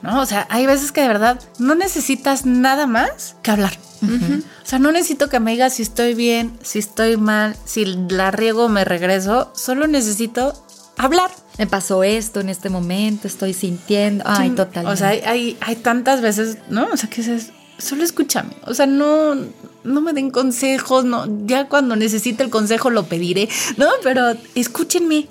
[0.01, 0.21] ¿no?
[0.21, 3.77] O sea, hay veces que de verdad no necesitas nada más que hablar.
[4.03, 8.31] O sea, no necesito que me digas si estoy bien, si estoy mal, si la
[8.31, 9.51] riego me regreso.
[9.55, 10.53] Solo necesito
[10.97, 11.31] hablar.
[11.57, 14.23] Me pasó esto en este momento, estoy sintiendo.
[14.27, 14.87] Ay, total.
[14.87, 16.87] O sea, hay, hay, tantas veces, ¿no?
[16.91, 18.55] O sea, que dices, solo escúchame.
[18.65, 19.35] O sea, no,
[19.83, 21.25] no me den consejos, no.
[21.45, 23.87] Ya cuando necesite el consejo lo pediré, ¿no?
[24.01, 25.27] Pero escúchenme.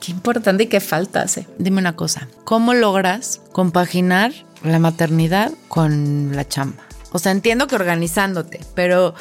[0.00, 1.46] Qué importante y qué falta hace.
[1.58, 6.84] Dime una cosa, ¿cómo logras compaginar la maternidad con la chamba?
[7.10, 9.14] O sea, entiendo que organizándote, pero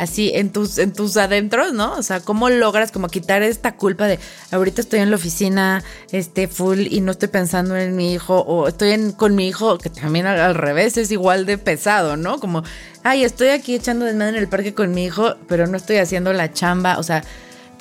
[0.00, 1.92] así en tus, en tus adentros, ¿no?
[1.92, 4.18] O sea, ¿cómo logras como quitar esta culpa de
[4.50, 8.66] ahorita estoy en la oficina, este, full y no estoy pensando en mi hijo, o
[8.66, 12.40] estoy en, con mi hijo, que también al, revés es igual de pesado, ¿no?
[12.40, 12.62] Como,
[13.02, 16.32] ay, estoy aquí echando desmadre en el parque con mi hijo, pero no estoy haciendo
[16.32, 17.22] la chamba, o sea,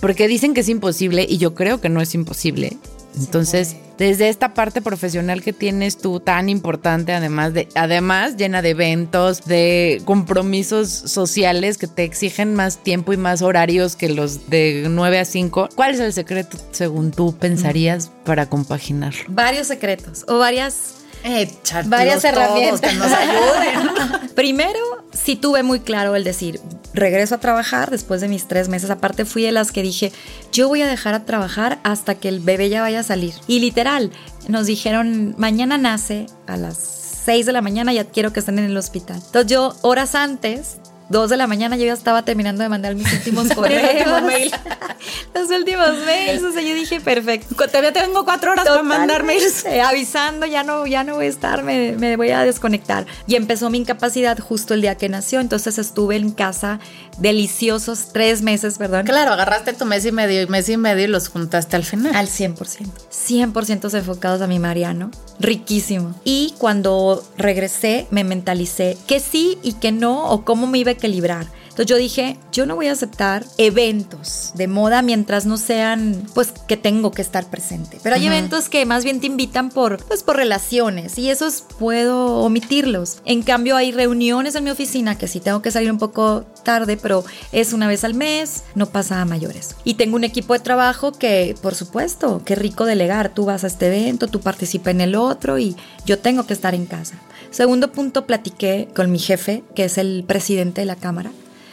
[0.02, 2.78] porque dicen que es imposible y yo creo que no es imposible.
[3.20, 8.70] Entonces, desde esta parte profesional que tienes tú tan importante, además de, además llena de
[8.70, 14.88] eventos, de compromisos sociales que te exigen más tiempo y más horarios que los de
[14.90, 19.20] 9 a 5, ¿cuál es el secreto, según tú, pensarías para compaginarlo?
[19.28, 22.82] Varios secretos o varias Echártelos varias herramientas.
[22.82, 24.30] que nos ayuden.
[24.36, 24.80] Primero,
[25.12, 26.62] sí tuve muy claro el decir,
[26.94, 28.90] regreso a trabajar después de mis tres meses.
[28.90, 30.12] Aparte, fui de las que dije,
[30.52, 33.34] yo voy a dejar a trabajar hasta que el bebé ya vaya a salir.
[33.48, 34.12] Y literal,
[34.48, 36.78] nos dijeron, mañana nace a las
[37.26, 39.22] 6 de la mañana, ya quiero que estén en el hospital.
[39.24, 40.78] Entonces yo, horas antes,
[41.10, 44.24] 2 de la mañana, yo ya estaba terminando de mandar mis últimos correos.
[44.24, 44.52] mail.
[45.34, 46.44] Los últimos mails.
[46.44, 47.56] O sea, yo dije, perfecto.
[47.56, 49.66] Todavía tengo cuatro horas para mandar mails.
[49.84, 53.06] Avisando, ya no, ya no voy a estar, me, me voy a desconectar.
[53.28, 55.40] Y empezó mi incapacidad justo el día que nació.
[55.40, 56.80] Entonces estuve en casa
[57.20, 59.06] deliciosos tres meses, perdón.
[59.06, 62.16] Claro, agarraste tu mes y medio y mes y medio y los juntaste al final.
[62.16, 62.88] Al 100%.
[63.12, 65.12] 100% enfocados a mi Mariano.
[65.40, 66.16] Riquísimo.
[66.24, 70.96] Y cuando regresé, me mentalicé que sí y que no, o cómo me iba a
[71.00, 71.48] equilibrar.
[71.80, 76.52] Entonces yo dije, yo no voy a aceptar eventos de moda mientras no sean, pues,
[76.68, 78.00] que tengo que estar presente.
[78.04, 82.40] Pero hay eventos que más bien te invitan por, pues, por relaciones y esos puedo
[82.42, 83.22] omitirlos.
[83.24, 86.98] En cambio, hay reuniones en mi oficina que sí tengo que salir un poco tarde,
[86.98, 87.24] pero
[87.54, 89.76] es una vez al mes, no pasa a mayores.
[89.86, 93.30] Y tengo un equipo de trabajo que, por supuesto, qué rico delegar.
[93.30, 96.76] Tú vas a este evento, tú participas en el otro y yo tengo que estar
[96.76, 97.16] en casa.
[97.52, 101.32] Segundo punto, platiqué con mi jefe, que es el presidente de la Cámara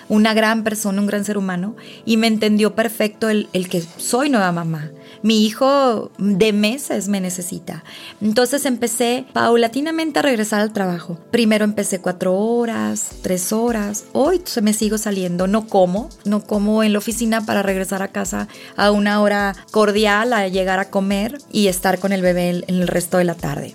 [0.09, 4.31] una gran persona, un gran ser humano, y me entendió perfecto el, el, que soy
[4.31, 4.91] nueva mamá.
[5.23, 7.83] Mi hijo de meses me necesita.
[8.21, 11.19] Entonces empecé paulatinamente a regresar al trabajo.
[11.31, 14.05] Primero empecé cuatro horas, tres horas.
[14.13, 15.47] Hoy se me sigo saliendo.
[15.47, 18.47] No como, no como en la oficina para regresar a casa
[18.77, 22.87] a una hora cordial, a llegar a comer y estar con el bebé en el
[22.87, 23.75] resto de la tarde.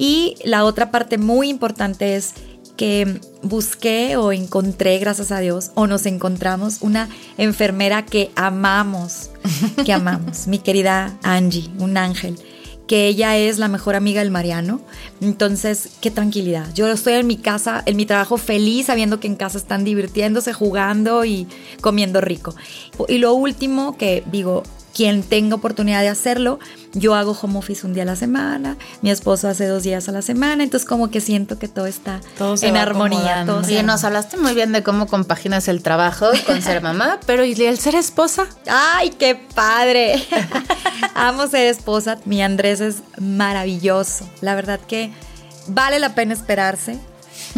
[0.00, 2.32] Y la otra parte muy importante es
[2.78, 9.28] que busqué o encontré, gracias a Dios, o nos encontramos una enfermera que amamos,
[9.84, 12.38] que amamos, mi querida Angie, un ángel,
[12.86, 14.80] que ella es la mejor amiga del Mariano.
[15.20, 16.72] Entonces, qué tranquilidad.
[16.72, 20.54] Yo estoy en mi casa, en mi trabajo feliz, sabiendo que en casa están divirtiéndose,
[20.54, 21.46] jugando y
[21.82, 22.54] comiendo rico.
[23.06, 24.62] Y lo último que digo,
[25.00, 26.58] quien tenga oportunidad de hacerlo,
[26.92, 30.12] yo hago home office un día a la semana, mi esposo hace dos días a
[30.12, 33.44] la semana, entonces como que siento que todo está Todo en armonía.
[33.46, 33.82] todo arma.
[33.82, 37.78] nos hablaste muy bien de cómo compaginas el trabajo con ser mamá, pero ¿y el
[37.78, 38.46] ser esposa?
[38.68, 40.22] ¡Ay, qué padre!
[41.14, 42.18] Amo ser esposa.
[42.26, 44.28] Mi Andrés es maravilloso.
[44.42, 45.10] La verdad que
[45.66, 46.98] vale la pena esperarse.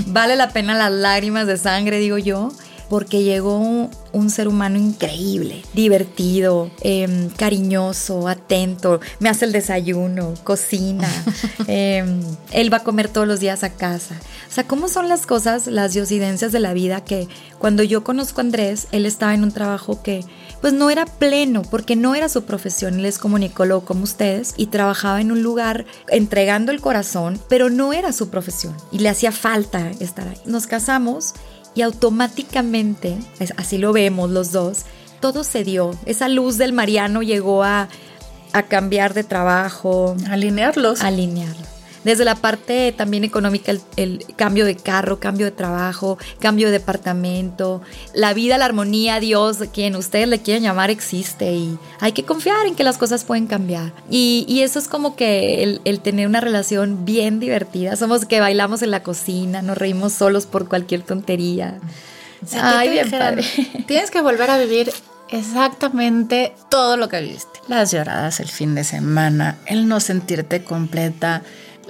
[0.07, 2.53] Vale la pena las lágrimas de sangre, digo yo,
[2.93, 10.35] porque llegó un, un ser humano increíble, divertido, em, cariñoso, atento, me hace el desayuno,
[10.45, 11.09] cocina,
[11.69, 12.21] em,
[12.51, 14.15] él va a comer todos los días a casa.
[14.47, 17.29] O sea, ¿cómo son las cosas, las diosidencias de la vida que
[17.59, 20.23] cuando yo conozco a Andrés, él estaba en un trabajo que
[20.61, 24.67] pues no era pleno porque no era su profesión, él es comunicólogo como ustedes y
[24.67, 29.33] trabajaba en un lugar entregando el corazón, pero no era su profesión y le hacía
[29.33, 30.37] falta estar ahí.
[30.45, 31.33] Nos casamos
[31.75, 33.17] y automáticamente,
[33.57, 34.85] así lo vemos los dos,
[35.21, 35.97] todo se dio.
[36.07, 37.89] Esa luz del Mariano llegó a,
[38.53, 41.01] a cambiar de trabajo, Alinearlos.
[41.01, 41.72] alinearlo.
[42.05, 46.73] Desde la parte también económica, el, el cambio de carro, cambio de trabajo, cambio de
[46.73, 47.83] departamento,
[48.15, 52.67] la vida, la armonía, Dios, quien ustedes le quieran llamar, existe y hay que confiar
[52.67, 53.93] en que las cosas pueden cambiar.
[54.11, 57.97] Y, y eso es como que el, el tener una relación bien divertida.
[57.97, 61.79] Somos que bailamos en la cocina, nos reímos solos por cualquier tontería.
[62.61, 63.47] Ay, bien dijeran, padre.
[63.87, 64.93] Tienes que volver a vivir
[65.31, 67.61] exactamente todo lo que viviste.
[67.69, 71.43] Las lloradas el fin de semana, el no sentirte completa,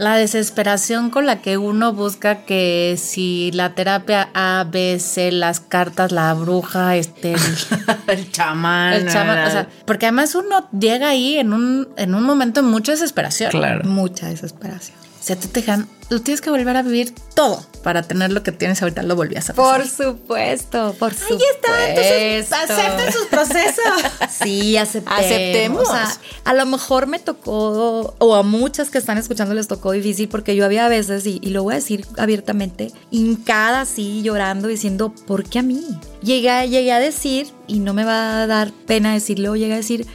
[0.03, 5.61] la desesperación con la que uno busca que si la terapia A, B, C, las
[5.61, 7.40] cartas, la bruja, este, el,
[8.09, 8.94] el chamán.
[8.94, 12.68] el chamán, o sea, porque además uno llega ahí en un, en un momento de
[12.68, 13.53] mucha desesperación.
[13.53, 13.88] claro.
[13.88, 15.01] Mucha desesperación.
[15.23, 18.43] Si a ti te dejan, tú tienes que volver a vivir todo para tener lo
[18.43, 19.81] que tienes ahorita, lo volvías a pasar.
[19.81, 21.35] Por supuesto, por supuesto.
[21.35, 23.85] Ahí está, entonces acepten sus procesos.
[24.43, 25.20] Sí, aceptemos.
[25.20, 25.89] Aceptemos.
[25.89, 26.09] O sea,
[26.45, 30.57] a lo mejor me tocó, o a muchas que están escuchando les tocó difícil, porque
[30.57, 35.45] yo había veces, y, y lo voy a decir abiertamente, hincada así, llorando, diciendo, ¿por
[35.45, 35.85] qué a mí?
[36.23, 40.07] Llegué, llegué a decir, y no me va a dar pena decirlo, llegué a decir,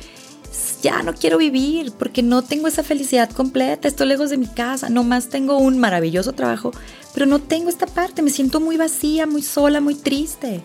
[0.81, 4.89] ya no quiero vivir porque no tengo esa felicidad completa, estoy lejos de mi casa,
[4.89, 6.71] nomás tengo un maravilloso trabajo,
[7.13, 10.61] pero no tengo esta parte, me siento muy vacía, muy sola, muy triste.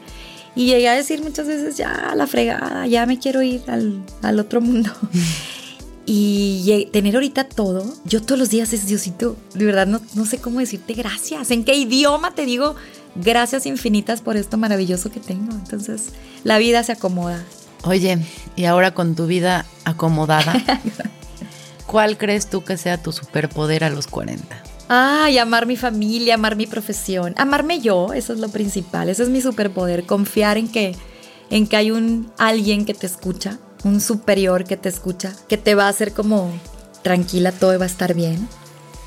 [0.55, 4.61] Y llegué a decir muchas veces, ya, la fregada, ya me quiero ir al, otro
[4.61, 4.91] mundo.
[6.07, 10.39] y tener ahorita todo, yo todos los días es Diosito, de verdad no, no sé
[10.39, 12.75] cómo decirte gracias, en qué idioma te digo
[13.15, 15.53] gracias infinitas por esto maravilloso que tengo.
[15.53, 16.11] Entonces,
[16.45, 17.45] la vida se acomoda.
[17.85, 18.19] Oye,
[18.55, 20.55] y ahora con tu vida acomodada,
[21.87, 24.63] ¿cuál crees tú que sea tu superpoder a los 40?
[24.89, 29.29] Ay, amar mi familia, amar mi profesión, amarme yo, eso es lo principal, ese es
[29.29, 30.95] mi superpoder, confiar en que,
[31.51, 35.75] en que hay un alguien que te escucha, un superior que te escucha, que te
[35.75, 36.53] va a hacer como
[37.03, 38.49] tranquila, todo va a estar bien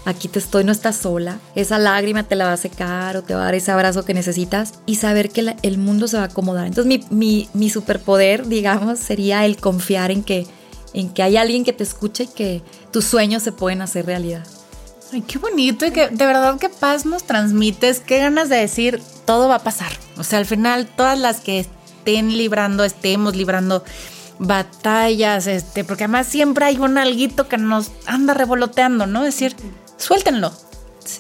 [0.06, 3.34] aquí te estoy, no estás sola, esa lágrima te la va a secar o te
[3.34, 6.28] va a dar ese abrazo que necesitas y saber que el mundo se va a
[6.28, 6.68] acomodar.
[6.68, 10.48] Entonces mi, mi, superpoder, digamos, sería el confiar en que,
[10.94, 14.46] en que hay alguien que te escucha y que tus sueños se pueden hacer realidad.
[15.12, 19.02] Ay, qué bonito y que de verdad qué paz nos transmites, qué ganas de decir,
[19.26, 19.92] todo va a pasar.
[20.18, 23.84] O sea, al final todas las que estén librando, estemos librando
[24.38, 29.20] batallas, este, porque además siempre hay un alguito que nos anda revoloteando, ¿no?
[29.26, 29.56] Es decir,
[29.98, 30.52] suéltenlo.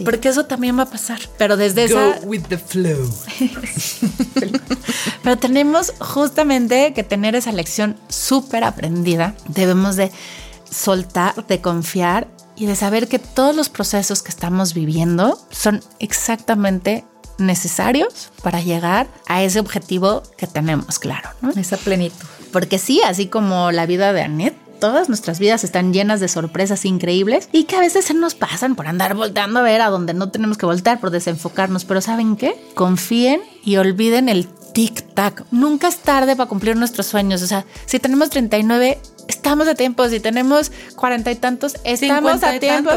[0.03, 1.19] Porque eso también va a pasar.
[1.37, 3.07] Pero desde Go with the flow.
[5.23, 9.35] Pero tenemos justamente que tener esa lección súper aprendida.
[9.47, 10.11] Debemos de
[10.69, 17.05] soltar, de confiar y de saber que todos los procesos que estamos viviendo son exactamente
[17.37, 21.51] necesarios para llegar a ese objetivo que tenemos claro, ¿no?
[21.51, 22.25] Esa plenitud.
[22.51, 26.85] Porque sí, así como la vida de Annette, todas nuestras vidas están llenas de sorpresas
[26.85, 30.13] increíbles y que a veces se nos pasan por andar volteando a ver a donde
[30.13, 31.85] no tenemos que voltear, por desenfocarnos.
[31.85, 32.55] Pero ¿saben qué?
[32.75, 35.45] Confíen y olviden el tic-tac.
[35.51, 37.41] Nunca es tarde para cumplir nuestros sueños.
[37.41, 40.07] O sea, si tenemos 39, estamos a tiempo.
[40.09, 42.91] Si tenemos cuarenta y tantos, estamos a tiempo.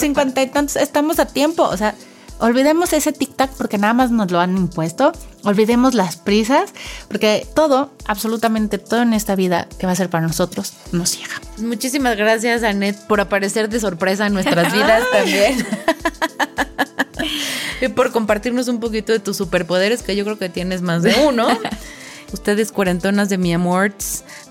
[0.00, 1.62] Cincuenta y tantos, estamos a tiempo.
[1.64, 1.94] O sea,
[2.40, 5.12] Olvidemos ese tic-tac porque nada más nos lo han impuesto.
[5.42, 6.72] Olvidemos las prisas
[7.08, 11.40] porque todo, absolutamente todo en esta vida que va a ser para nosotros, nos llega.
[11.58, 15.66] Muchísimas gracias, Annette, por aparecer de sorpresa en nuestras vidas también.
[17.80, 21.14] y por compartirnos un poquito de tus superpoderes, que yo creo que tienes más de
[21.26, 21.48] uno.
[22.32, 23.94] Ustedes cuarentonas de mi amor,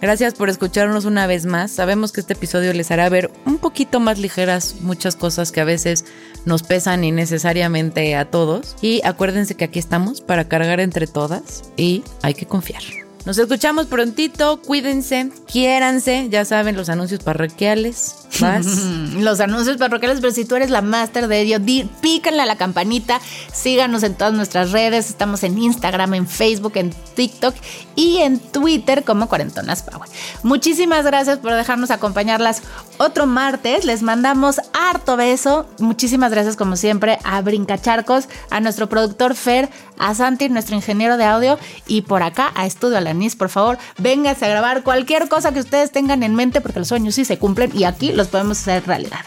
[0.01, 1.71] gracias por escucharnos una vez más.
[1.71, 5.63] Sabemos que este episodio les hará ver un poquito más ligeras muchas cosas que a
[5.63, 6.03] veces
[6.47, 8.75] nos pesan innecesariamente a todos.
[8.81, 12.81] Y acuérdense que aquí estamos para cargar entre todas y hay que confiar.
[13.28, 18.15] Nos escuchamos prontito, cuídense, quiéranse, ya saben los anuncios parroquiales.
[18.39, 18.65] Vas.
[19.17, 21.57] los anuncios parroquiales, pero si tú eres la máster de ello,
[21.99, 23.19] pícanle a la campanita,
[23.51, 27.53] síganos en todas nuestras redes, estamos en Instagram, en Facebook, en TikTok
[27.97, 30.09] y en Twitter como Cuarentonas Power.
[30.43, 32.61] Muchísimas gracias por dejarnos acompañarlas
[32.97, 39.36] otro martes, les mandamos harto beso, muchísimas gracias como siempre a Brincacharcos, a nuestro productor
[39.36, 39.69] Fer,
[39.99, 44.45] a Santi, nuestro ingeniero de audio y por acá a Estudio Alan por favor, véngase
[44.45, 47.71] a grabar cualquier cosa que ustedes tengan en mente, porque los sueños sí se cumplen
[47.73, 49.19] y aquí los podemos hacer realidad.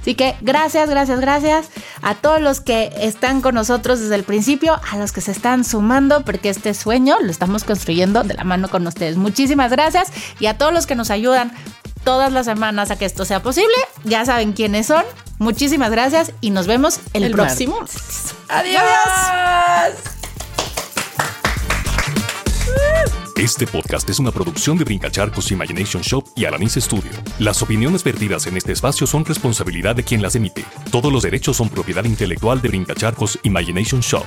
[0.00, 1.68] Así que gracias, gracias, gracias
[2.02, 5.64] a todos los que están con nosotros desde el principio, a los que se están
[5.64, 9.16] sumando, porque este sueño lo estamos construyendo de la mano con ustedes.
[9.16, 11.52] Muchísimas gracias y a todos los que nos ayudan
[12.04, 13.74] todas las semanas a que esto sea posible.
[14.04, 15.04] Ya saben quiénes son.
[15.38, 17.78] Muchísimas gracias y nos vemos el, próximo.
[18.48, 20.17] Adiós.
[23.36, 27.10] Este podcast es una producción de Brincacharcos Imagination Shop y Alanis Studio.
[27.38, 30.64] Las opiniones vertidas en este espacio son responsabilidad de quien las emite.
[30.90, 34.24] Todos los derechos son propiedad intelectual de Brincacharcos Imagination Shop.